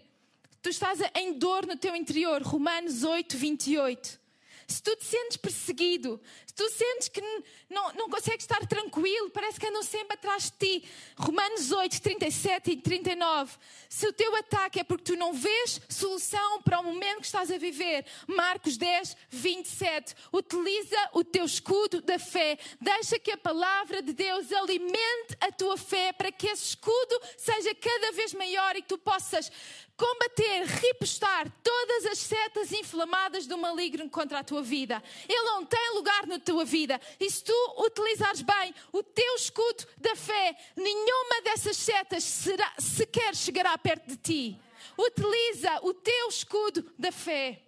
tu 0.61 0.69
estás 0.69 0.99
em 1.15 1.33
dor 1.39 1.65
no 1.65 1.75
teu 1.75 1.95
interior, 1.95 2.43
Romanos 2.43 3.03
8, 3.03 3.35
28 3.35 4.24
se 4.67 4.81
tu 4.81 4.95
te 4.95 5.05
sentes 5.05 5.37
perseguido, 5.37 6.19
se 6.45 6.53
tu 6.53 6.67
sentes 6.69 7.07
que 7.09 7.21
não, 7.69 7.93
não 7.93 8.09
consegues 8.09 8.43
estar 8.43 8.65
tranquilo, 8.67 9.29
parece 9.29 9.59
que 9.59 9.67
andam 9.67 9.83
sempre 9.83 10.15
atrás 10.15 10.45
de 10.45 10.51
ti. 10.51 10.89
Romanos 11.17 11.71
8, 11.71 12.01
37 12.01 12.71
e 12.71 12.77
39. 12.77 13.53
Se 13.89 14.07
o 14.07 14.13
teu 14.13 14.35
ataque 14.35 14.79
é 14.79 14.83
porque 14.83 15.03
tu 15.03 15.15
não 15.15 15.33
vês 15.33 15.81
solução 15.89 16.61
para 16.61 16.79
o 16.79 16.83
momento 16.83 17.19
que 17.19 17.25
estás 17.25 17.51
a 17.51 17.57
viver, 17.57 18.05
Marcos 18.27 18.77
10, 18.77 19.15
27. 19.29 20.15
Utiliza 20.31 21.09
o 21.13 21.23
teu 21.23 21.45
escudo 21.45 22.01
da 22.01 22.17
fé. 22.17 22.57
Deixa 22.81 23.19
que 23.19 23.31
a 23.31 23.37
palavra 23.37 24.01
de 24.01 24.13
Deus 24.13 24.51
alimente 24.51 25.37
a 25.39 25.51
tua 25.51 25.77
fé 25.77 26.11
para 26.11 26.31
que 26.31 26.47
esse 26.47 26.69
escudo 26.69 27.21
seja 27.37 27.73
cada 27.75 28.11
vez 28.11 28.33
maior 28.33 28.75
e 28.75 28.81
que 28.81 28.87
tu 28.87 28.97
possas 28.97 29.51
combater, 29.97 30.65
repostar 30.65 31.49
todas 31.63 32.05
as 32.07 32.19
setas 32.19 32.71
inflamadas 32.71 33.47
do 33.47 33.57
maligno 33.57 34.09
contra 34.09 34.39
a 34.39 34.43
tua 34.43 34.61
vida. 34.61 35.01
Ele 35.27 35.43
não 35.43 35.65
tem 35.65 35.93
lugar 35.93 36.27
na 36.27 36.39
tua 36.39 36.65
vida. 36.65 36.99
E 37.19 37.29
se 37.29 37.43
tu 37.43 37.75
utilizares 37.77 38.41
bem 38.41 38.73
o 38.91 39.01
teu 39.01 39.35
escudo 39.35 39.85
da 39.97 40.15
fé, 40.15 40.55
nenhuma 40.75 41.41
dessas 41.43 41.77
setas 41.77 42.23
será, 42.23 42.73
sequer 42.77 43.35
chegará 43.35 43.77
perto 43.77 44.07
de 44.07 44.17
ti. 44.17 44.61
Utiliza 44.97 45.79
o 45.83 45.93
teu 45.93 46.29
escudo 46.29 46.93
da 46.97 47.11
fé. 47.11 47.61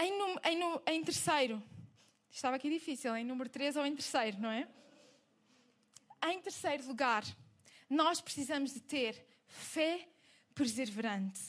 Em, 0.00 0.12
em, 0.44 0.94
em 0.94 1.04
terceiro, 1.04 1.62
estava 2.30 2.56
aqui 2.56 2.70
difícil, 2.70 3.16
em 3.16 3.24
número 3.24 3.50
3 3.50 3.76
ou 3.76 3.86
em 3.86 3.94
terceiro, 3.94 4.38
não 4.38 4.50
é? 4.50 4.68
Em 6.24 6.40
terceiro 6.40 6.86
lugar, 6.86 7.24
nós 7.88 8.20
precisamos 8.20 8.72
de 8.72 8.80
ter 8.80 9.26
fé 9.48 10.08
perseverante. 10.54 11.40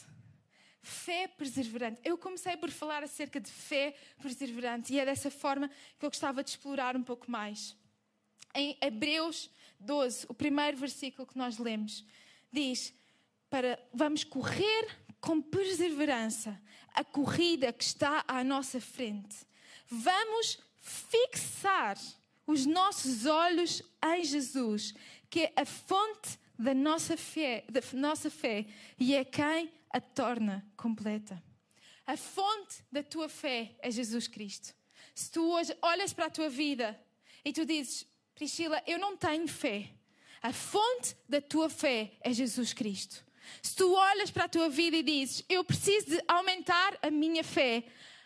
Fé 0.82 1.28
perseverante. 1.28 2.00
Eu 2.04 2.18
comecei 2.18 2.56
por 2.58 2.72
falar 2.72 3.04
acerca 3.04 3.40
de 3.40 3.52
fé 3.52 3.96
perseverante 4.22 4.94
e 4.94 5.00
é 5.00 5.06
dessa 5.06 5.30
forma 5.30 5.70
que 6.00 6.06
eu 6.06 6.10
gostava 6.10 6.44
de 6.44 6.50
explorar 6.52 6.96
um 6.96 7.04
pouco 7.04 7.30
mais. 7.30 7.76
Em 8.56 8.78
Hebreus 8.82 9.50
12, 9.80 10.26
o 10.28 10.34
primeiro 10.34 10.78
versículo 10.78 11.28
que 11.28 11.38
nós 11.38 11.58
lemos, 11.58 12.06
diz: 12.52 12.94
para 13.50 13.80
vamos 13.94 14.24
correr 14.24 14.88
com 15.22 15.42
perseverança 15.42 16.60
a 16.94 17.04
corrida 17.04 17.72
que 17.72 17.84
está 17.84 18.24
à 18.28 18.44
nossa 18.44 18.80
frente. 18.80 19.38
Vamos 19.88 20.60
fixar 20.80 21.98
os 22.48 22.66
nossos 22.66 23.26
olhos 23.26 23.84
em 24.04 24.24
Jesus, 24.24 24.94
que 25.30 25.42
é 25.42 25.54
a 25.56 25.66
fonte 25.66 26.40
da 26.60 26.74
nossa 26.74 27.16
fé, 27.16 27.64
da 27.70 27.80
nossa 27.94 28.30
fé 28.30 28.66
e 29.00 29.16
é 29.16 29.24
quem 29.24 29.72
a 29.90 30.02
torna 30.02 30.66
completa. 30.76 31.42
A 32.06 32.18
fonte 32.18 32.84
da 32.92 33.02
tua 33.02 33.30
fé 33.30 33.76
é 33.80 33.90
Jesus 33.90 34.28
Cristo. 34.28 34.76
Se 35.16 35.32
tu 35.32 35.50
hoje 35.52 35.76
olhas 35.82 36.12
para 36.12 36.26
a 36.26 36.30
tua 36.30 36.50
vida 36.50 37.00
e 37.46 37.54
tu 37.54 37.66
dizes, 37.66 38.06
Priscila, 38.36 38.84
eu 38.86 39.00
não 39.00 39.16
tenho 39.16 39.48
fé. 39.48 39.90
A 40.42 40.52
fonte 40.52 41.16
da 41.28 41.42
tua 41.42 41.70
fé 41.70 42.12
é 42.22 42.34
Jesus 42.34 42.74
Cristo. 42.74 43.24
Se 43.62 43.76
tu 43.76 43.94
olhas 43.94 44.30
para 44.30 44.46
a 44.46 44.50
tua 44.50 44.70
vida 44.70 44.98
e 44.98 45.04
dizes, 45.04 45.44
eu 45.48 45.64
preciso 45.64 46.08
de 46.08 46.24
aumentar 46.28 46.98
a 47.02 47.10
minha 47.10 47.44
fé, 47.44 47.84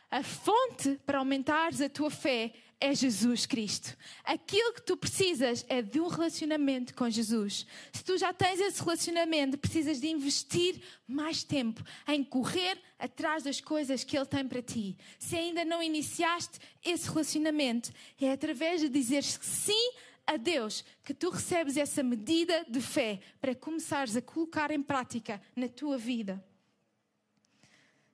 a 0.09 0.23
fonte 0.23 0.99
para 1.05 1.19
aumentares 1.19 1.81
a 1.81 1.89
tua 1.89 2.09
fé 2.09 2.53
é 2.83 2.93
Jesus 2.93 3.45
Cristo. 3.45 3.95
Aquilo 4.25 4.73
que 4.73 4.81
tu 4.81 4.97
precisas 4.97 5.65
é 5.69 5.81
de 5.81 6.01
um 6.01 6.07
relacionamento 6.07 6.93
com 6.93 7.09
Jesus. 7.09 7.65
Se 7.93 8.03
tu 8.03 8.17
já 8.17 8.33
tens 8.33 8.59
esse 8.59 8.81
relacionamento, 8.81 9.57
precisas 9.57 10.01
de 10.01 10.07
investir 10.07 10.81
mais 11.07 11.45
tempo 11.45 11.81
em 12.05 12.21
correr 12.21 12.77
atrás 12.99 13.43
das 13.43 13.61
coisas 13.61 14.03
que 14.03 14.17
Ele 14.17 14.25
tem 14.25 14.45
para 14.45 14.61
ti. 14.61 14.97
Se 15.17 15.37
ainda 15.37 15.63
não 15.63 15.81
iniciaste 15.81 16.59
esse 16.83 17.07
relacionamento, 17.07 17.89
é 18.19 18.33
através 18.33 18.81
de 18.81 18.89
dizer 18.89 19.23
sim 19.23 19.93
a 20.27 20.35
Deus 20.35 20.83
que 21.05 21.13
tu 21.13 21.29
recebes 21.29 21.77
essa 21.77 22.03
medida 22.03 22.65
de 22.67 22.81
fé 22.81 23.21
para 23.39 23.55
começares 23.55 24.17
a 24.17 24.21
colocar 24.21 24.71
em 24.71 24.83
prática 24.83 25.41
na 25.55 25.69
tua 25.69 25.97
vida. 25.97 26.43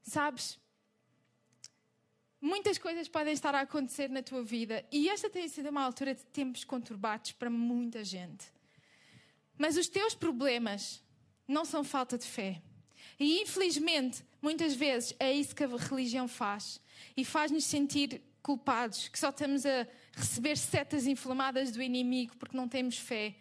Sabes? 0.03 0.60
Muitas 2.41 2.78
coisas 2.78 3.08
podem 3.08 3.34
estar 3.34 3.54
a 3.54 3.62
acontecer 3.62 4.10
na 4.10 4.21
tua 4.21 4.43
vida 4.43 4.86
e 4.91 5.10
esta 5.10 5.30
tem 5.30 5.47
sido 5.47 5.69
uma 5.69 5.84
altura 5.84 6.15
de 6.15 6.25
tempos 6.25 6.63
conturbados 6.63 7.32
para 7.34 7.49
muita 7.49 8.04
gente. 8.04 8.52
Mas 9.58 9.78
os 9.78 9.88
teus 9.88 10.15
problemas 10.15 11.04
não 11.47 11.65
são 11.65 11.84
falta 11.84 12.17
de 12.17 12.25
fé. 12.25 12.62
E 13.19 13.41
infelizmente, 13.41 14.23
muitas 14.41 14.73
vezes 14.73 15.13
é 15.19 15.34
isso 15.34 15.56
que 15.56 15.63
a 15.63 15.67
religião 15.67 16.28
faz 16.28 16.82
e 17.17 17.25
faz-nos 17.25 17.65
sentir 17.65 18.21
culpados, 18.41 19.10
que 19.10 19.19
só 19.19 19.30
estamos 19.30 19.65
a 19.65 19.86
receber 20.13 20.58
setas 20.58 21.06
inflamadas 21.06 21.71
do 21.71 21.82
inimigo 21.82 22.38
porque 22.38 22.56
não 22.56 22.69
temos 22.69 22.97
fé. 22.97 23.36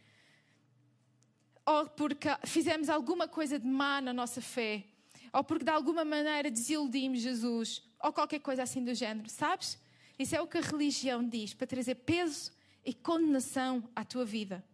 Ou 1.64 1.86
porque 1.86 2.28
fizemos 2.44 2.88
alguma 2.88 3.28
coisa 3.28 3.58
de 3.58 3.66
má 3.66 4.00
na 4.00 4.12
nossa 4.12 4.40
fé, 4.40 4.84
ou 5.32 5.44
porque 5.44 5.64
de 5.64 5.70
alguma 5.70 6.04
maneira 6.04 6.50
desiludimos 6.50 7.20
Jesus, 7.20 7.82
ou 8.02 8.12
qualquer 8.12 8.40
coisa 8.40 8.62
assim 8.62 8.84
do 8.84 8.94
género, 8.94 9.28
sabes? 9.28 9.78
Isso 10.18 10.34
é 10.34 10.40
o 10.40 10.46
que 10.46 10.58
a 10.58 10.62
religião 10.62 11.26
diz, 11.26 11.54
para 11.54 11.66
trazer 11.66 11.94
peso 11.96 12.50
e 12.84 12.92
condenação 12.92 13.88
à 13.94 14.04
tua 14.04 14.24
vida. 14.24 14.64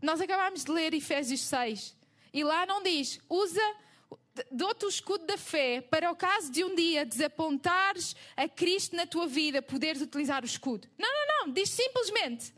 Nós 0.00 0.20
acabámos 0.20 0.64
de 0.64 0.70
ler 0.70 0.94
Efésios 0.94 1.40
6 1.42 1.94
e 2.32 2.42
lá 2.42 2.64
não 2.64 2.82
diz, 2.82 3.20
usa, 3.28 3.76
dou-te 4.50 4.86
o 4.86 4.88
escudo 4.88 5.26
da 5.26 5.36
fé 5.36 5.80
para 5.80 6.10
o 6.10 6.16
caso 6.16 6.50
de 6.50 6.64
um 6.64 6.74
dia 6.74 7.04
desapontares 7.04 8.16
a 8.36 8.48
Cristo 8.48 8.96
na 8.96 9.06
tua 9.06 9.26
vida, 9.26 9.60
poderes 9.60 10.00
utilizar 10.00 10.42
o 10.42 10.46
escudo. 10.46 10.88
Não, 10.98 11.08
não, 11.08 11.46
não, 11.46 11.52
diz 11.52 11.70
simplesmente, 11.70 12.52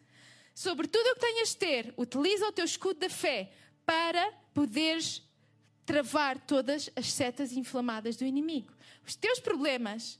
sobre 0.54 0.86
tudo 0.86 1.06
o 1.10 1.14
que 1.14 1.20
tenhas 1.20 1.48
de 1.50 1.56
ter, 1.56 1.94
utiliza 1.96 2.46
o 2.46 2.52
teu 2.52 2.64
escudo 2.64 3.00
da 3.00 3.10
fé 3.10 3.50
para 3.84 4.32
poderes 4.54 5.22
travar 5.84 6.38
todas 6.38 6.90
as 6.94 7.12
setas 7.12 7.52
inflamadas 7.52 8.16
do 8.16 8.24
inimigo. 8.24 8.72
Os 9.06 9.16
teus 9.16 9.40
problemas 9.40 10.18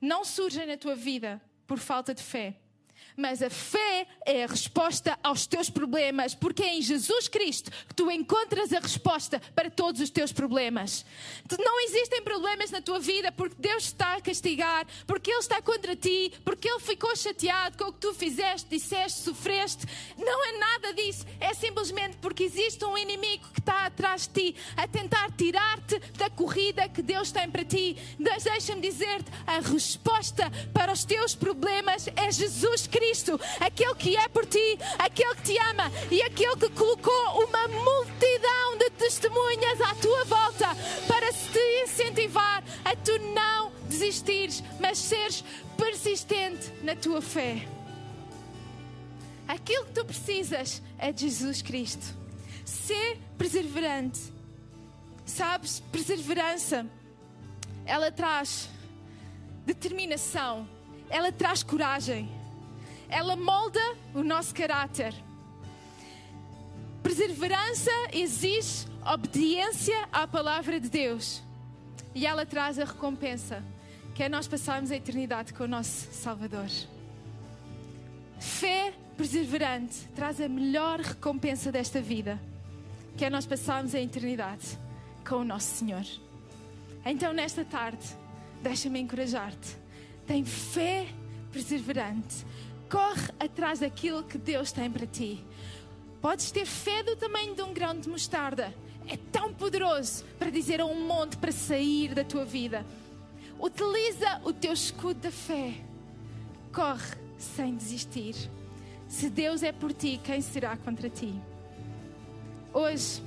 não 0.00 0.24
surgem 0.24 0.66
na 0.66 0.76
tua 0.76 0.94
vida 0.94 1.40
por 1.66 1.78
falta 1.78 2.14
de 2.14 2.22
fé. 2.22 2.59
Mas 3.20 3.42
a 3.42 3.50
fé 3.50 4.06
é 4.24 4.44
a 4.44 4.46
resposta 4.46 5.18
aos 5.22 5.46
teus 5.46 5.68
problemas, 5.68 6.34
porque 6.34 6.62
é 6.62 6.78
em 6.78 6.80
Jesus 6.80 7.28
Cristo 7.28 7.70
que 7.86 7.94
tu 7.94 8.10
encontras 8.10 8.72
a 8.72 8.80
resposta 8.80 9.42
para 9.54 9.70
todos 9.70 10.00
os 10.00 10.08
teus 10.08 10.32
problemas. 10.32 11.04
Não 11.58 11.80
existem 11.82 12.22
problemas 12.22 12.70
na 12.70 12.80
tua 12.80 12.98
vida 12.98 13.30
porque 13.30 13.56
Deus 13.58 13.84
está 13.84 14.14
a 14.14 14.22
castigar, 14.22 14.86
porque 15.06 15.30
Ele 15.30 15.40
está 15.40 15.60
contra 15.60 15.94
ti, 15.94 16.32
porque 16.42 16.66
Ele 16.66 16.80
ficou 16.80 17.14
chateado 17.14 17.76
com 17.76 17.90
o 17.90 17.92
que 17.92 18.00
tu 18.00 18.14
fizeste, 18.14 18.70
disseste, 18.70 19.20
sofreste. 19.20 19.86
Não 20.16 20.46
é 20.46 20.58
nada 20.58 20.94
disso. 20.94 21.26
É 21.38 21.52
simplesmente 21.52 22.16
porque 22.22 22.44
existe 22.44 22.82
um 22.86 22.96
inimigo 22.96 23.46
que 23.52 23.60
está 23.60 23.84
atrás 23.84 24.26
de 24.26 24.52
ti 24.52 24.56
a 24.78 24.88
tentar 24.88 25.30
tirar-te 25.32 25.98
da 26.16 26.30
corrida 26.30 26.88
que 26.88 27.02
Deus 27.02 27.30
tem 27.30 27.50
para 27.50 27.66
ti. 27.66 27.98
Deixa-me 28.18 28.80
dizer-te: 28.80 29.30
a 29.46 29.60
resposta 29.60 30.50
para 30.72 30.90
os 30.90 31.04
teus 31.04 31.34
problemas 31.34 32.08
é 32.16 32.32
Jesus 32.32 32.86
Cristo. 32.86 33.09
Cristo, 33.10 33.40
aquele 33.58 33.94
que 33.96 34.16
é 34.16 34.28
por 34.28 34.46
ti, 34.46 34.78
aquele 34.96 35.34
que 35.34 35.42
te 35.42 35.58
ama 35.58 35.90
e 36.12 36.22
aquele 36.22 36.54
que 36.54 36.70
colocou 36.70 37.44
uma 37.44 37.66
multidão 37.66 38.78
de 38.78 38.88
testemunhas 38.90 39.80
à 39.80 39.94
tua 39.96 40.24
volta 40.26 40.68
para 41.08 41.32
te 41.32 41.82
incentivar 41.82 42.62
a 42.84 42.94
tu 42.94 43.18
não 43.34 43.72
desistires, 43.88 44.62
mas 44.78 44.96
seres 44.98 45.42
persistente 45.76 46.72
na 46.84 46.94
tua 46.94 47.20
fé. 47.20 47.66
Aquilo 49.48 49.86
que 49.86 49.92
tu 49.92 50.04
precisas 50.04 50.80
é 50.96 51.10
de 51.10 51.22
Jesus 51.22 51.62
Cristo. 51.62 52.14
Ser 52.64 53.18
perseverante. 53.36 54.20
Sabes, 55.26 55.80
perseverança, 55.90 56.86
ela 57.84 58.12
traz 58.12 58.68
determinação, 59.66 60.68
ela 61.08 61.32
traz 61.32 61.64
coragem 61.64 62.39
ela 63.10 63.34
molda 63.34 63.80
o 64.14 64.22
nosso 64.22 64.54
caráter. 64.54 65.12
Perseverança 67.02 67.90
exige 68.12 68.86
obediência 69.04 70.08
à 70.12 70.26
palavra 70.26 70.78
de 70.78 70.88
Deus. 70.88 71.42
E 72.14 72.26
ela 72.26 72.46
traz 72.46 72.78
a 72.78 72.84
recompensa, 72.84 73.62
que 74.14 74.22
é 74.22 74.28
nós 74.28 74.46
passarmos 74.46 74.90
a 74.90 74.96
eternidade 74.96 75.52
com 75.52 75.64
o 75.64 75.68
nosso 75.68 76.12
Salvador. 76.12 76.68
Fé 78.38 78.92
perseverante 79.16 80.08
traz 80.14 80.40
a 80.40 80.48
melhor 80.48 81.00
recompensa 81.00 81.70
desta 81.70 82.00
vida, 82.00 82.40
que 83.16 83.24
é 83.24 83.30
nós 83.30 83.44
passarmos 83.44 83.94
a 83.94 84.00
eternidade 84.00 84.78
com 85.28 85.36
o 85.36 85.44
nosso 85.44 85.76
Senhor. 85.76 86.04
Então, 87.04 87.32
nesta 87.32 87.64
tarde, 87.64 88.04
deixa-me 88.62 89.00
encorajar-te. 89.00 89.76
Tem 90.26 90.44
fé 90.44 91.06
perseverante 91.52 92.44
corre 92.90 93.30
atrás 93.38 93.78
daquilo 93.78 94.24
que 94.24 94.36
Deus 94.36 94.72
tem 94.72 94.90
para 94.90 95.06
ti. 95.06 95.42
Podes 96.20 96.50
ter 96.50 96.66
fé 96.66 97.02
do 97.02 97.16
tamanho 97.16 97.54
de 97.54 97.62
um 97.62 97.72
grão 97.72 97.98
de 97.98 98.08
mostarda. 98.08 98.74
É 99.06 99.16
tão 99.16 99.54
poderoso 99.54 100.24
para 100.38 100.50
dizer 100.50 100.80
a 100.80 100.84
um 100.84 101.06
monte 101.06 101.36
para 101.36 101.52
sair 101.52 102.14
da 102.14 102.24
tua 102.24 102.44
vida. 102.44 102.84
Utiliza 103.58 104.40
o 104.44 104.52
teu 104.52 104.72
escudo 104.72 105.20
da 105.20 105.30
fé. 105.30 105.74
Corre 106.72 107.16
sem 107.38 107.76
desistir. 107.76 108.34
Se 109.08 109.30
Deus 109.30 109.62
é 109.62 109.72
por 109.72 109.92
ti, 109.92 110.20
quem 110.22 110.40
será 110.40 110.76
contra 110.76 111.08
ti? 111.08 111.34
Hoje, 112.72 113.22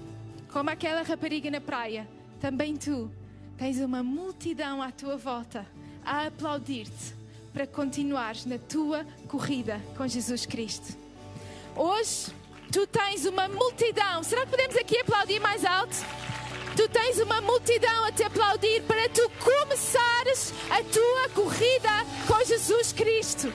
como 0.51 0.69
aquela 0.69 1.01
rapariga 1.01 1.49
na 1.49 1.59
praia, 1.59 2.07
também 2.39 2.75
tu 2.75 3.11
tens 3.57 3.79
uma 3.79 4.03
multidão 4.03 4.81
à 4.81 4.91
tua 4.91 5.17
volta 5.17 5.65
a 6.05 6.27
aplaudir-te 6.27 7.22
para 7.53 7.67
continuares 7.67 8.45
na 8.45 8.57
tua 8.57 9.05
corrida 9.27 9.79
com 9.95 10.07
Jesus 10.07 10.45
Cristo. 10.45 10.97
Hoje, 11.75 12.33
tu 12.71 12.87
tens 12.87 13.25
uma 13.25 13.47
multidão. 13.47 14.23
Será 14.23 14.43
que 14.45 14.51
podemos 14.51 14.75
aqui 14.75 14.97
aplaudir 14.99 15.39
mais 15.39 15.63
alto? 15.63 15.95
Tu 16.75 16.89
tens 16.89 17.19
uma 17.19 17.39
multidão 17.41 18.05
a 18.05 18.11
te 18.11 18.23
aplaudir 18.23 18.81
para 18.83 19.07
tu 19.09 19.29
começares 19.43 20.51
a 20.71 20.83
tua 20.83 21.29
corrida 21.29 21.89
com 22.27 22.43
Jesus 22.43 22.91
Cristo. 22.91 23.53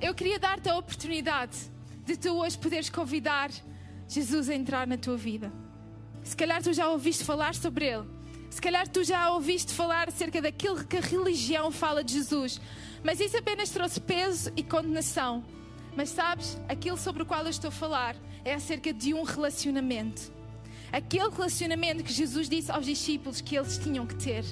Eu 0.00 0.12
queria 0.12 0.38
dar-te 0.38 0.68
a 0.68 0.76
oportunidade 0.76 1.56
de 2.04 2.16
tu 2.16 2.30
hoje 2.36 2.58
poderes 2.58 2.90
convidar 2.90 3.50
Jesus 4.08 4.50
a 4.50 4.54
entrar 4.54 4.86
na 4.86 4.98
tua 4.98 5.16
vida. 5.16 5.63
Se 6.24 6.34
calhar 6.34 6.62
tu 6.62 6.72
já 6.72 6.88
ouviste 6.88 7.22
falar 7.22 7.54
sobre 7.54 7.86
ele. 7.86 8.04
Se 8.48 8.60
calhar 8.60 8.88
tu 8.88 9.04
já 9.04 9.30
ouviste 9.30 9.72
falar 9.72 10.08
acerca 10.08 10.40
daquilo 10.40 10.82
que 10.84 10.96
a 10.96 11.00
religião 11.00 11.70
fala 11.70 12.02
de 12.02 12.14
Jesus. 12.14 12.60
Mas 13.02 13.20
isso 13.20 13.36
apenas 13.36 13.68
trouxe 13.68 14.00
peso 14.00 14.50
e 14.56 14.62
condenação. 14.62 15.44
Mas 15.94 16.08
sabes, 16.08 16.58
aquilo 16.68 16.96
sobre 16.96 17.22
o 17.22 17.26
qual 17.26 17.42
eu 17.42 17.50
estou 17.50 17.68
a 17.68 17.72
falar 17.72 18.16
é 18.44 18.54
acerca 18.54 18.92
de 18.92 19.12
um 19.12 19.22
relacionamento. 19.22 20.32
Aquele 20.90 21.28
relacionamento 21.28 22.02
que 22.02 22.12
Jesus 22.12 22.48
disse 22.48 22.70
aos 22.70 22.86
discípulos 22.86 23.40
que 23.40 23.56
eles 23.56 23.76
tinham 23.76 24.06
que 24.06 24.14
ter. 24.14 24.44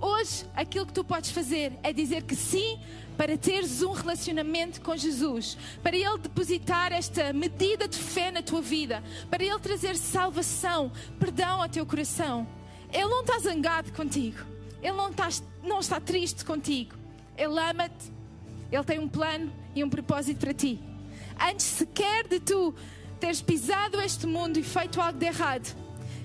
Hoje, 0.00 0.46
aquilo 0.54 0.86
que 0.86 0.92
tu 0.92 1.02
podes 1.02 1.30
fazer 1.30 1.72
é 1.82 1.92
dizer 1.92 2.22
que 2.22 2.36
sim 2.36 2.78
para 3.16 3.36
teres 3.36 3.82
um 3.82 3.90
relacionamento 3.90 4.80
com 4.80 4.96
Jesus, 4.96 5.58
para 5.82 5.96
Ele 5.96 6.18
depositar 6.18 6.92
esta 6.92 7.32
medida 7.32 7.88
de 7.88 7.98
fé 7.98 8.30
na 8.30 8.40
tua 8.40 8.62
vida, 8.62 9.02
para 9.28 9.42
Ele 9.42 9.58
trazer 9.58 9.96
salvação, 9.96 10.92
perdão 11.18 11.60
ao 11.60 11.68
teu 11.68 11.84
coração. 11.84 12.46
Ele 12.92 13.08
não 13.08 13.22
está 13.22 13.40
zangado 13.40 13.92
contigo, 13.92 14.38
Ele 14.80 14.92
não 14.92 15.10
está, 15.10 15.28
não 15.64 15.80
está 15.80 16.00
triste 16.00 16.44
contigo, 16.44 16.94
Ele 17.36 17.58
ama-te, 17.58 18.12
Ele 18.70 18.84
tem 18.84 19.00
um 19.00 19.08
plano 19.08 19.52
e 19.74 19.82
um 19.82 19.90
propósito 19.90 20.38
para 20.38 20.54
ti. 20.54 20.78
Antes 21.40 21.66
sequer 21.66 22.28
de 22.28 22.38
tu 22.38 22.72
teres 23.18 23.42
pisado 23.42 24.00
este 24.00 24.28
mundo 24.28 24.60
e 24.60 24.62
feito 24.62 25.00
algo 25.00 25.18
de 25.18 25.26
errado, 25.26 25.76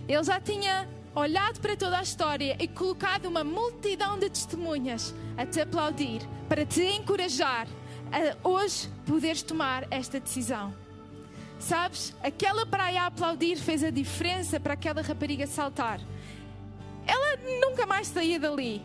Ele 0.07 0.23
já 0.23 0.39
tinha 0.39 0.87
olhado 1.15 1.59
para 1.59 1.77
toda 1.77 1.99
a 1.99 2.01
história 2.01 2.57
e 2.59 2.67
colocado 2.67 3.25
uma 3.27 3.43
multidão 3.43 4.17
de 4.17 4.29
testemunhas 4.29 5.13
a 5.37 5.45
te 5.45 5.61
aplaudir, 5.61 6.21
para 6.49 6.65
te 6.65 6.81
encorajar 6.81 7.67
a 8.11 8.47
hoje 8.47 8.89
poderes 9.05 9.43
tomar 9.43 9.87
esta 9.91 10.19
decisão. 10.19 10.73
Sabes, 11.59 12.15
aquela 12.21 12.65
praia 12.65 13.03
a 13.03 13.05
aplaudir 13.07 13.57
fez 13.57 13.83
a 13.83 13.89
diferença 13.89 14.59
para 14.59 14.73
aquela 14.73 15.01
rapariga 15.01 15.47
saltar. 15.47 15.99
Ela 17.05 17.37
nunca 17.61 17.85
mais 17.85 18.07
saía 18.07 18.39
dali, 18.39 18.81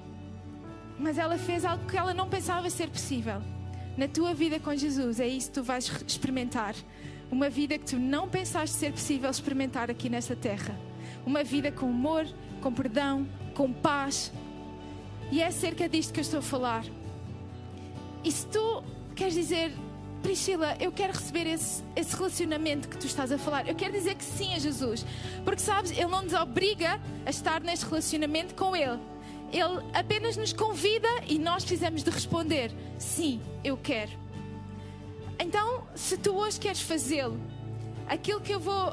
mas 0.99 1.19
ela 1.19 1.39
fez 1.39 1.65
algo 1.65 1.87
que 1.87 1.97
ela 1.97 2.15
não 2.15 2.29
pensava 2.29 2.69
ser 2.71 2.89
possível. 2.89 3.43
Na 3.97 4.07
tua 4.07 4.33
vida 4.33 4.61
com 4.61 4.75
Jesus, 4.77 5.19
é 5.19 5.27
isso 5.27 5.49
que 5.49 5.55
tu 5.55 5.63
vais 5.63 5.91
experimentar. 6.07 6.75
Uma 7.31 7.51
vida 7.51 7.77
que 7.77 7.85
tu 7.85 7.99
não 7.99 8.29
pensaste 8.29 8.77
ser 8.77 8.93
possível 8.93 9.29
experimentar 9.29 9.91
aqui 9.91 10.09
nesta 10.09 10.37
terra 10.37 10.88
uma 11.27 11.45
vida 11.45 11.71
com 11.71 11.87
amor, 11.87 12.27
com 12.61 12.73
perdão, 12.73 13.27
com 13.55 13.73
paz. 13.73 14.33
E 15.31 15.43
é 15.43 15.47
acerca 15.47 15.89
disto 15.89 16.13
que 16.13 16.21
eu 16.21 16.23
estou 16.23 16.41
a 16.41 16.43
falar. 16.43 16.85
E 18.25 18.33
se 18.33 18.47
tu 18.47 18.83
queres 19.15 19.35
dizer, 19.35 19.73
Priscila, 20.23 20.77
eu 20.81 20.91
quero 20.91 21.13
receber 21.13 21.47
esse, 21.47 21.83
esse 21.95 22.17
relacionamento 22.17 22.89
que 22.89 22.99
tu 22.99 23.07
estás 23.07 23.31
a 23.31 23.39
falar. 23.39 23.69
Eu 23.69 23.75
quero 23.75 23.93
dizer 23.93 24.15
que 24.15 24.25
sim 24.25 24.55
a 24.55 24.59
Jesus. 24.59 25.05
Porque 25.45 25.61
sabes, 25.61 25.91
Ele 25.93 26.07
não 26.07 26.23
nos 26.23 26.35
obriga 26.35 27.01
a 27.25 27.31
estar 27.31 27.61
neste 27.61 27.85
relacionamento 27.87 28.55
com 28.55 28.75
Ele. 28.75 28.99
Ele 29.53 29.83
apenas 29.95 30.37
nos 30.37 30.53
convida 30.53 31.09
e 31.27 31.39
nós 31.39 31.65
precisamos 31.65 32.03
de 32.03 32.11
responder: 32.11 32.73
sim, 32.99 33.41
eu 33.63 33.77
quero. 33.77 34.13
Então, 35.39 35.85
se 35.95 36.19
tu 36.19 36.35
hoje 36.35 36.59
queres 36.59 36.81
fazê-lo, 36.81 37.41
aquilo 38.09 38.41
que 38.41 38.53
eu 38.53 38.61
vou 38.61 38.93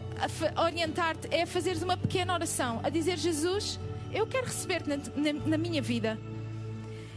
orientar-te 0.58 1.28
é 1.34 1.45
fazeres 1.45 1.82
uma 1.82 1.97
pequena 1.97 2.34
oração, 2.34 2.80
a 2.84 2.89
dizer: 2.89 3.17
Jesus, 3.17 3.80
eu 4.13 4.28
quero 4.28 4.45
receber-te 4.45 4.89
na, 4.89 4.97
na, 4.97 5.34
na 5.45 5.58
minha 5.58 5.82
vida. 5.82 6.19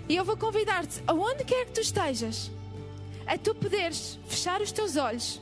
E 0.09 0.17
eu 0.17 0.25
vou 0.25 0.37
convidar-te, 0.37 1.03
aonde 1.07 1.45
quer 1.45 1.67
que 1.67 1.73
tu 1.73 1.81
estejas, 1.81 2.51
a 3.27 3.37
tu 3.37 3.55
poderes 3.55 4.19
fechar 4.27 4.63
os 4.63 4.73
teus 4.73 4.97
olhos, 4.97 5.41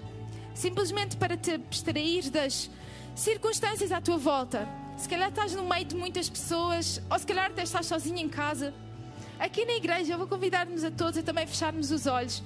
simplesmente 0.54 1.16
para 1.16 1.36
te 1.36 1.52
abstrair 1.52 2.28
das 2.30 2.68
circunstâncias 3.14 3.92
à 3.92 4.00
tua 4.00 4.18
volta. 4.18 4.68
Se 4.98 5.08
calhar 5.08 5.28
estás 5.28 5.54
no 5.54 5.62
meio 5.68 5.84
de 5.84 5.94
muitas 5.94 6.28
pessoas, 6.28 7.00
ou 7.08 7.18
se 7.18 7.26
calhar 7.26 7.46
até 7.46 7.62
estás 7.62 7.86
sozinho 7.86 8.18
em 8.18 8.28
casa. 8.28 8.74
Aqui 9.38 9.64
na 9.64 9.74
igreja 9.74 10.14
eu 10.14 10.18
vou 10.18 10.26
convidar-nos 10.26 10.82
a 10.82 10.90
todos 10.90 11.18
a 11.18 11.22
também 11.22 11.46
fecharmos 11.46 11.90
os 11.90 12.06
olhos, 12.06 12.42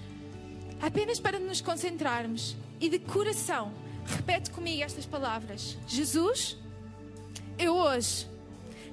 apenas 0.82 1.20
para 1.20 1.38
nos 1.38 1.60
concentrarmos 1.60 2.56
e 2.80 2.88
de 2.88 2.98
coração. 2.98 3.72
Repete 4.06 4.50
comigo 4.50 4.82
estas 4.82 5.06
palavras: 5.06 5.76
Jesus, 5.86 6.56
eu 7.58 7.74
hoje 7.74 8.26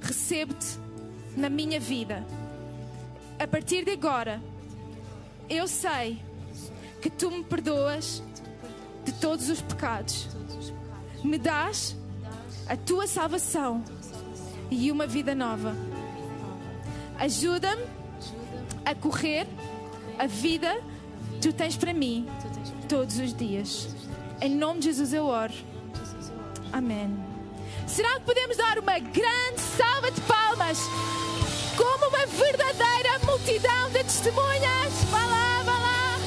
recebo-te 0.01 0.77
na 1.35 1.49
minha 1.49 1.79
vida. 1.79 2.25
A 3.39 3.47
partir 3.47 3.85
de 3.85 3.91
agora, 3.91 4.41
eu 5.49 5.67
sei 5.67 6.21
que 7.01 7.09
tu 7.09 7.29
me 7.29 7.43
perdoas 7.43 8.23
de 9.05 9.11
todos 9.13 9.49
os 9.49 9.61
pecados. 9.61 10.27
Me 11.23 11.37
dás 11.37 11.95
a 12.67 12.75
tua 12.75 13.07
salvação 13.07 13.83
e 14.69 14.91
uma 14.91 15.07
vida 15.07 15.33
nova. 15.33 15.73
Ajuda-me 17.19 17.83
a 18.85 18.93
correr 18.93 19.47
a 20.19 20.27
vida 20.27 20.81
que 21.33 21.39
tu 21.49 21.53
tens 21.53 21.77
para 21.77 21.93
mim 21.93 22.27
todos 22.87 23.19
os 23.19 23.33
dias. 23.33 23.96
Em 24.39 24.49
nome 24.55 24.79
de 24.79 24.85
Jesus 24.85 25.13
eu 25.13 25.25
oro. 25.25 25.53
Amém. 26.71 27.17
Será 27.87 28.19
que 28.19 28.25
podemos 28.25 28.55
dar 28.55 28.77
uma 28.77 28.99
grande 28.99 29.59
salva 29.75 30.11
de 30.11 30.21
palmas 30.21 30.79
como 31.75 32.09
uma 32.09 32.25
verdadeira 32.27 33.17
multidão 33.25 33.89
de 33.89 34.03
testemunhas? 34.03 34.93
Vá 35.09 35.25
lá, 35.25 35.63
vá 35.63 35.71
lá. 35.71 36.19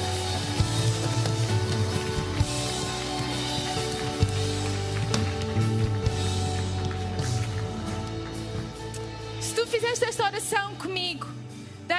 Se 9.39 9.55
tu 9.55 9.65
fizeste 9.67 10.03
esta 10.03 10.25
oração 10.25 10.75
comigo, 10.75 11.30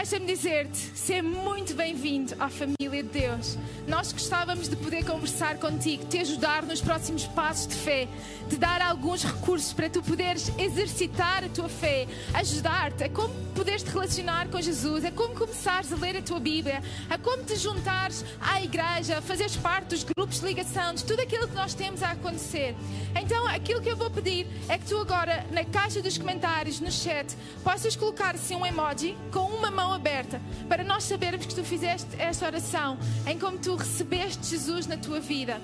deixa-me 0.02 0.26
dizer-te, 0.26 0.90
seja 0.96 1.22
muito 1.22 1.74
bem-vindo 1.74 2.34
à 2.40 2.48
família 2.48 3.04
de 3.04 3.20
Deus. 3.20 3.56
Nós 3.86 4.12
gostávamos 4.12 4.68
de 4.68 4.74
poder 4.74 5.04
conversar 5.04 5.58
contigo, 5.58 6.04
te 6.06 6.18
ajudar 6.18 6.64
nos 6.64 6.80
próximos 6.80 7.24
passos 7.28 7.68
de 7.68 7.76
fé, 7.76 8.08
te 8.50 8.56
dar 8.56 8.82
alguns 8.82 9.22
recursos 9.22 9.72
para 9.72 9.88
tu 9.88 10.02
poderes 10.02 10.50
exercitar 10.58 11.44
a 11.44 11.48
tua 11.48 11.68
fé, 11.68 12.08
ajudar-te 12.34 13.04
a 13.04 13.08
como 13.08 13.32
poderes 13.54 13.84
te 13.84 13.90
relacionar 13.90 14.48
com 14.48 14.60
Jesus, 14.60 15.04
a 15.04 15.12
como 15.12 15.36
começares 15.36 15.92
a 15.92 15.96
ler 15.96 16.16
a 16.16 16.22
tua 16.22 16.40
Bíblia, 16.40 16.82
a 17.08 17.16
como 17.16 17.44
te 17.44 17.54
juntares 17.54 18.24
à 18.40 18.60
igreja, 18.60 19.22
fazeres 19.22 19.56
parte 19.56 19.90
dos 19.90 20.02
grupos 20.02 20.40
de 20.40 20.46
ligação, 20.46 20.94
de 20.94 21.04
tudo 21.04 21.20
aquilo 21.20 21.46
que 21.46 21.54
nós 21.54 21.74
temos 21.74 22.02
a 22.02 22.10
acontecer. 22.10 22.74
Então, 23.14 23.46
aquilo 23.46 23.80
que 23.80 23.90
eu 23.90 23.96
vou 23.96 24.10
pedir 24.10 24.48
é 24.68 24.78
que 24.78 24.86
tu 24.86 24.98
agora, 24.98 25.46
na 25.52 25.64
caixa 25.64 26.02
dos 26.02 26.18
comentários, 26.18 26.80
no 26.80 26.90
chat, 26.90 27.36
possas 27.62 27.94
colocar 27.94 28.34
assim 28.34 28.56
um 28.56 28.66
emoji 28.66 29.16
com 29.30 29.44
uma 29.44 29.70
mão 29.70 29.91
aberta, 29.92 30.40
para 30.68 30.84
nós 30.84 31.04
sabermos 31.04 31.46
que 31.46 31.54
tu 31.54 31.64
fizeste 31.64 32.08
esta 32.18 32.46
oração, 32.46 32.98
em 33.26 33.38
como 33.38 33.58
tu 33.58 33.76
recebeste 33.76 34.50
Jesus 34.50 34.86
na 34.86 34.96
tua 34.96 35.20
vida. 35.20 35.60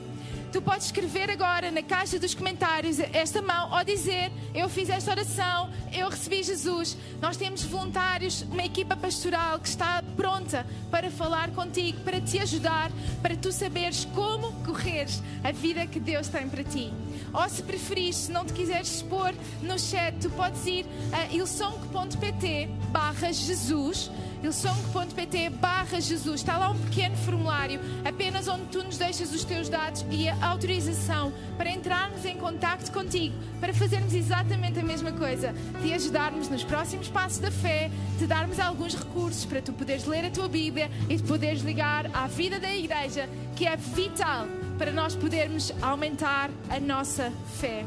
Tu 0.51 0.63
podes 0.63 0.87
escrever 0.87 1.31
agora 1.31 1.71
na 1.71 1.83
caixa 1.83 2.19
dos 2.19 2.35
comentários 2.35 2.99
esta 3.13 3.43
mão 3.43 3.71
ou 3.71 3.85
dizer: 3.85 4.33
Eu 4.55 4.69
fiz 4.69 4.89
esta 4.89 5.11
oração, 5.11 5.71
eu 5.93 6.09
recebi 6.09 6.43
Jesus. 6.43 6.97
Nós 7.21 7.37
temos 7.37 7.63
voluntários, 7.65 8.43
uma 8.43 8.65
equipa 8.65 8.97
pastoral 8.97 9.59
que 9.59 9.69
está 9.69 10.03
pronta 10.17 10.67
para 10.91 11.11
falar 11.11 11.51
contigo, 11.51 12.01
para 12.01 12.19
te 12.21 12.39
ajudar, 12.39 12.91
para 13.21 13.37
tu 13.37 13.53
saberes 13.53 14.07
como 14.15 14.53
correres 14.65 15.23
a 15.45 15.53
vida 15.53 15.87
que 15.87 16.01
Deus 16.01 16.29
tem 16.29 16.49
para 16.49 16.65
ti. 16.65 16.91
Ou 17.35 17.49
se 17.49 17.63
preferires, 17.63 18.17
se 18.17 18.33
não 18.33 18.47
te 18.47 18.55
quiseres 18.55 18.97
expor 18.97 19.35
no 19.61 19.79
chat, 19.79 20.17
tu 20.19 20.31
podes 20.31 20.65
ir 20.65 20.87
a 21.13 21.27
ilsong.pt 21.35 22.69
barra 22.91 23.33
Jesus 23.33 24.11
ilsong.pt 24.43 25.51
barra 25.51 26.01
Jesus. 26.01 26.41
Está 26.41 26.57
lá 26.59 26.71
um 26.71 26.79
pequeno 26.79 27.17
formulário, 27.17 27.81
apenas 28.05 28.49
onde 28.49 28.65
tu 28.67 28.83
nos 28.83 28.97
deixas 28.97 29.33
os 29.33 29.45
teus 29.45 29.69
dados 29.69 30.05
e 30.11 30.29
a 30.29 30.47
autorização 30.47 31.33
para 31.57 31.71
entrarmos 31.71 32.25
em 32.25 32.37
contato 32.37 32.91
contigo, 32.93 33.35
para 33.61 33.75
fazermos 33.75 34.15
exatamente 34.15 34.79
a 34.79 34.83
mesma 34.83 35.13
coisa, 35.13 35.55
te 35.83 35.93
ajudarmos 35.93 36.49
nos 36.49 36.65
próximos 36.65 37.09
passos 37.09 37.39
da 37.39 37.51
fé, 37.51 37.91
te 38.19 38.27
darmos 38.27 38.61
alguns 38.61 38.95
recursos 38.95 39.45
para 39.45 39.61
tu 39.61 39.73
poderes 39.73 40.05
ler 40.05 40.25
a 40.27 40.31
tua 40.31 40.49
Bíblia 40.49 40.91
e 41.09 41.17
te 41.17 41.23
poderes 41.23 41.63
ligar 41.63 42.07
à 42.15 42.27
vida 42.27 42.59
da 42.61 42.75
igreja, 42.75 43.29
que 43.57 43.67
é 43.67 43.77
vital 43.77 44.47
para 44.79 44.93
nós 44.93 45.15
podermos 45.15 45.73
aumentar 45.83 46.51
a 46.71 46.79
nossa 46.79 47.33
fé 47.61 47.85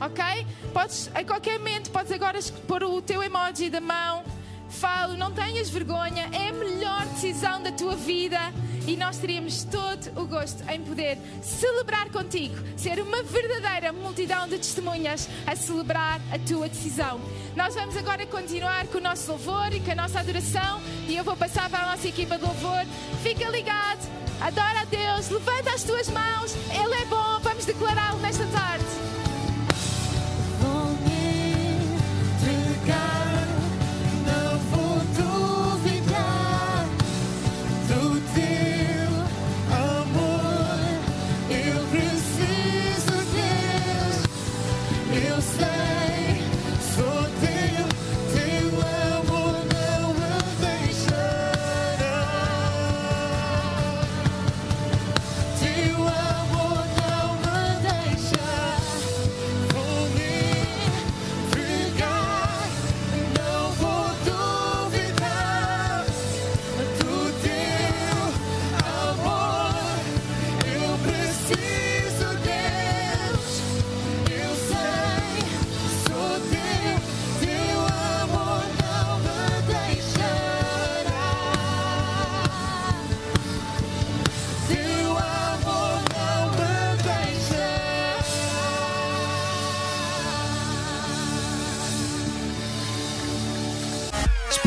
ok? 0.00 0.46
Podes, 0.72 1.10
a 1.14 1.22
qualquer 1.22 1.58
momento, 1.58 1.90
podes 1.90 2.10
agora 2.10 2.38
pôr 2.66 2.82
o 2.84 3.02
teu 3.02 3.22
emoji 3.22 3.68
da 3.68 3.80
mão 3.80 4.24
Falo, 4.70 5.16
não 5.16 5.32
tenhas 5.32 5.68
vergonha, 5.68 6.30
é 6.32 6.48
a 6.48 6.52
melhor 6.52 7.04
decisão 7.06 7.60
da 7.62 7.72
tua 7.72 7.96
vida 7.96 8.38
e 8.86 8.96
nós 8.96 9.18
teríamos 9.18 9.64
todo 9.64 10.20
o 10.20 10.26
gosto 10.26 10.62
em 10.70 10.80
poder 10.80 11.18
celebrar 11.42 12.08
contigo, 12.10 12.56
ser 12.76 13.00
uma 13.00 13.22
verdadeira 13.22 13.92
multidão 13.92 14.48
de 14.48 14.56
testemunhas 14.56 15.28
a 15.46 15.54
celebrar 15.54 16.20
a 16.32 16.38
tua 16.38 16.68
decisão. 16.68 17.20
Nós 17.54 17.74
vamos 17.74 17.96
agora 17.96 18.24
continuar 18.26 18.86
com 18.86 18.98
o 18.98 19.02
nosso 19.02 19.30
louvor 19.30 19.72
e 19.72 19.80
com 19.80 19.90
a 19.90 19.96
nossa 19.96 20.20
adoração 20.20 20.80
e 21.08 21.16
eu 21.16 21.24
vou 21.24 21.36
passar 21.36 21.68
para 21.68 21.84
a 21.84 21.90
nossa 21.90 22.08
equipa 22.08 22.38
de 22.38 22.44
louvor. 22.44 22.86
Fica 23.22 23.48
ligado, 23.50 24.08
adora 24.40 24.80
a 24.80 24.84
Deus, 24.84 25.28
levanta 25.28 25.74
as 25.74 25.82
tuas 25.82 26.08
mãos, 26.08 26.54
Ele 26.72 26.94
é 26.94 27.04
bom, 27.06 27.40
vamos 27.42 27.64
declará-lo 27.64 28.18
nesta 28.20 28.46
tarde. 28.46 29.09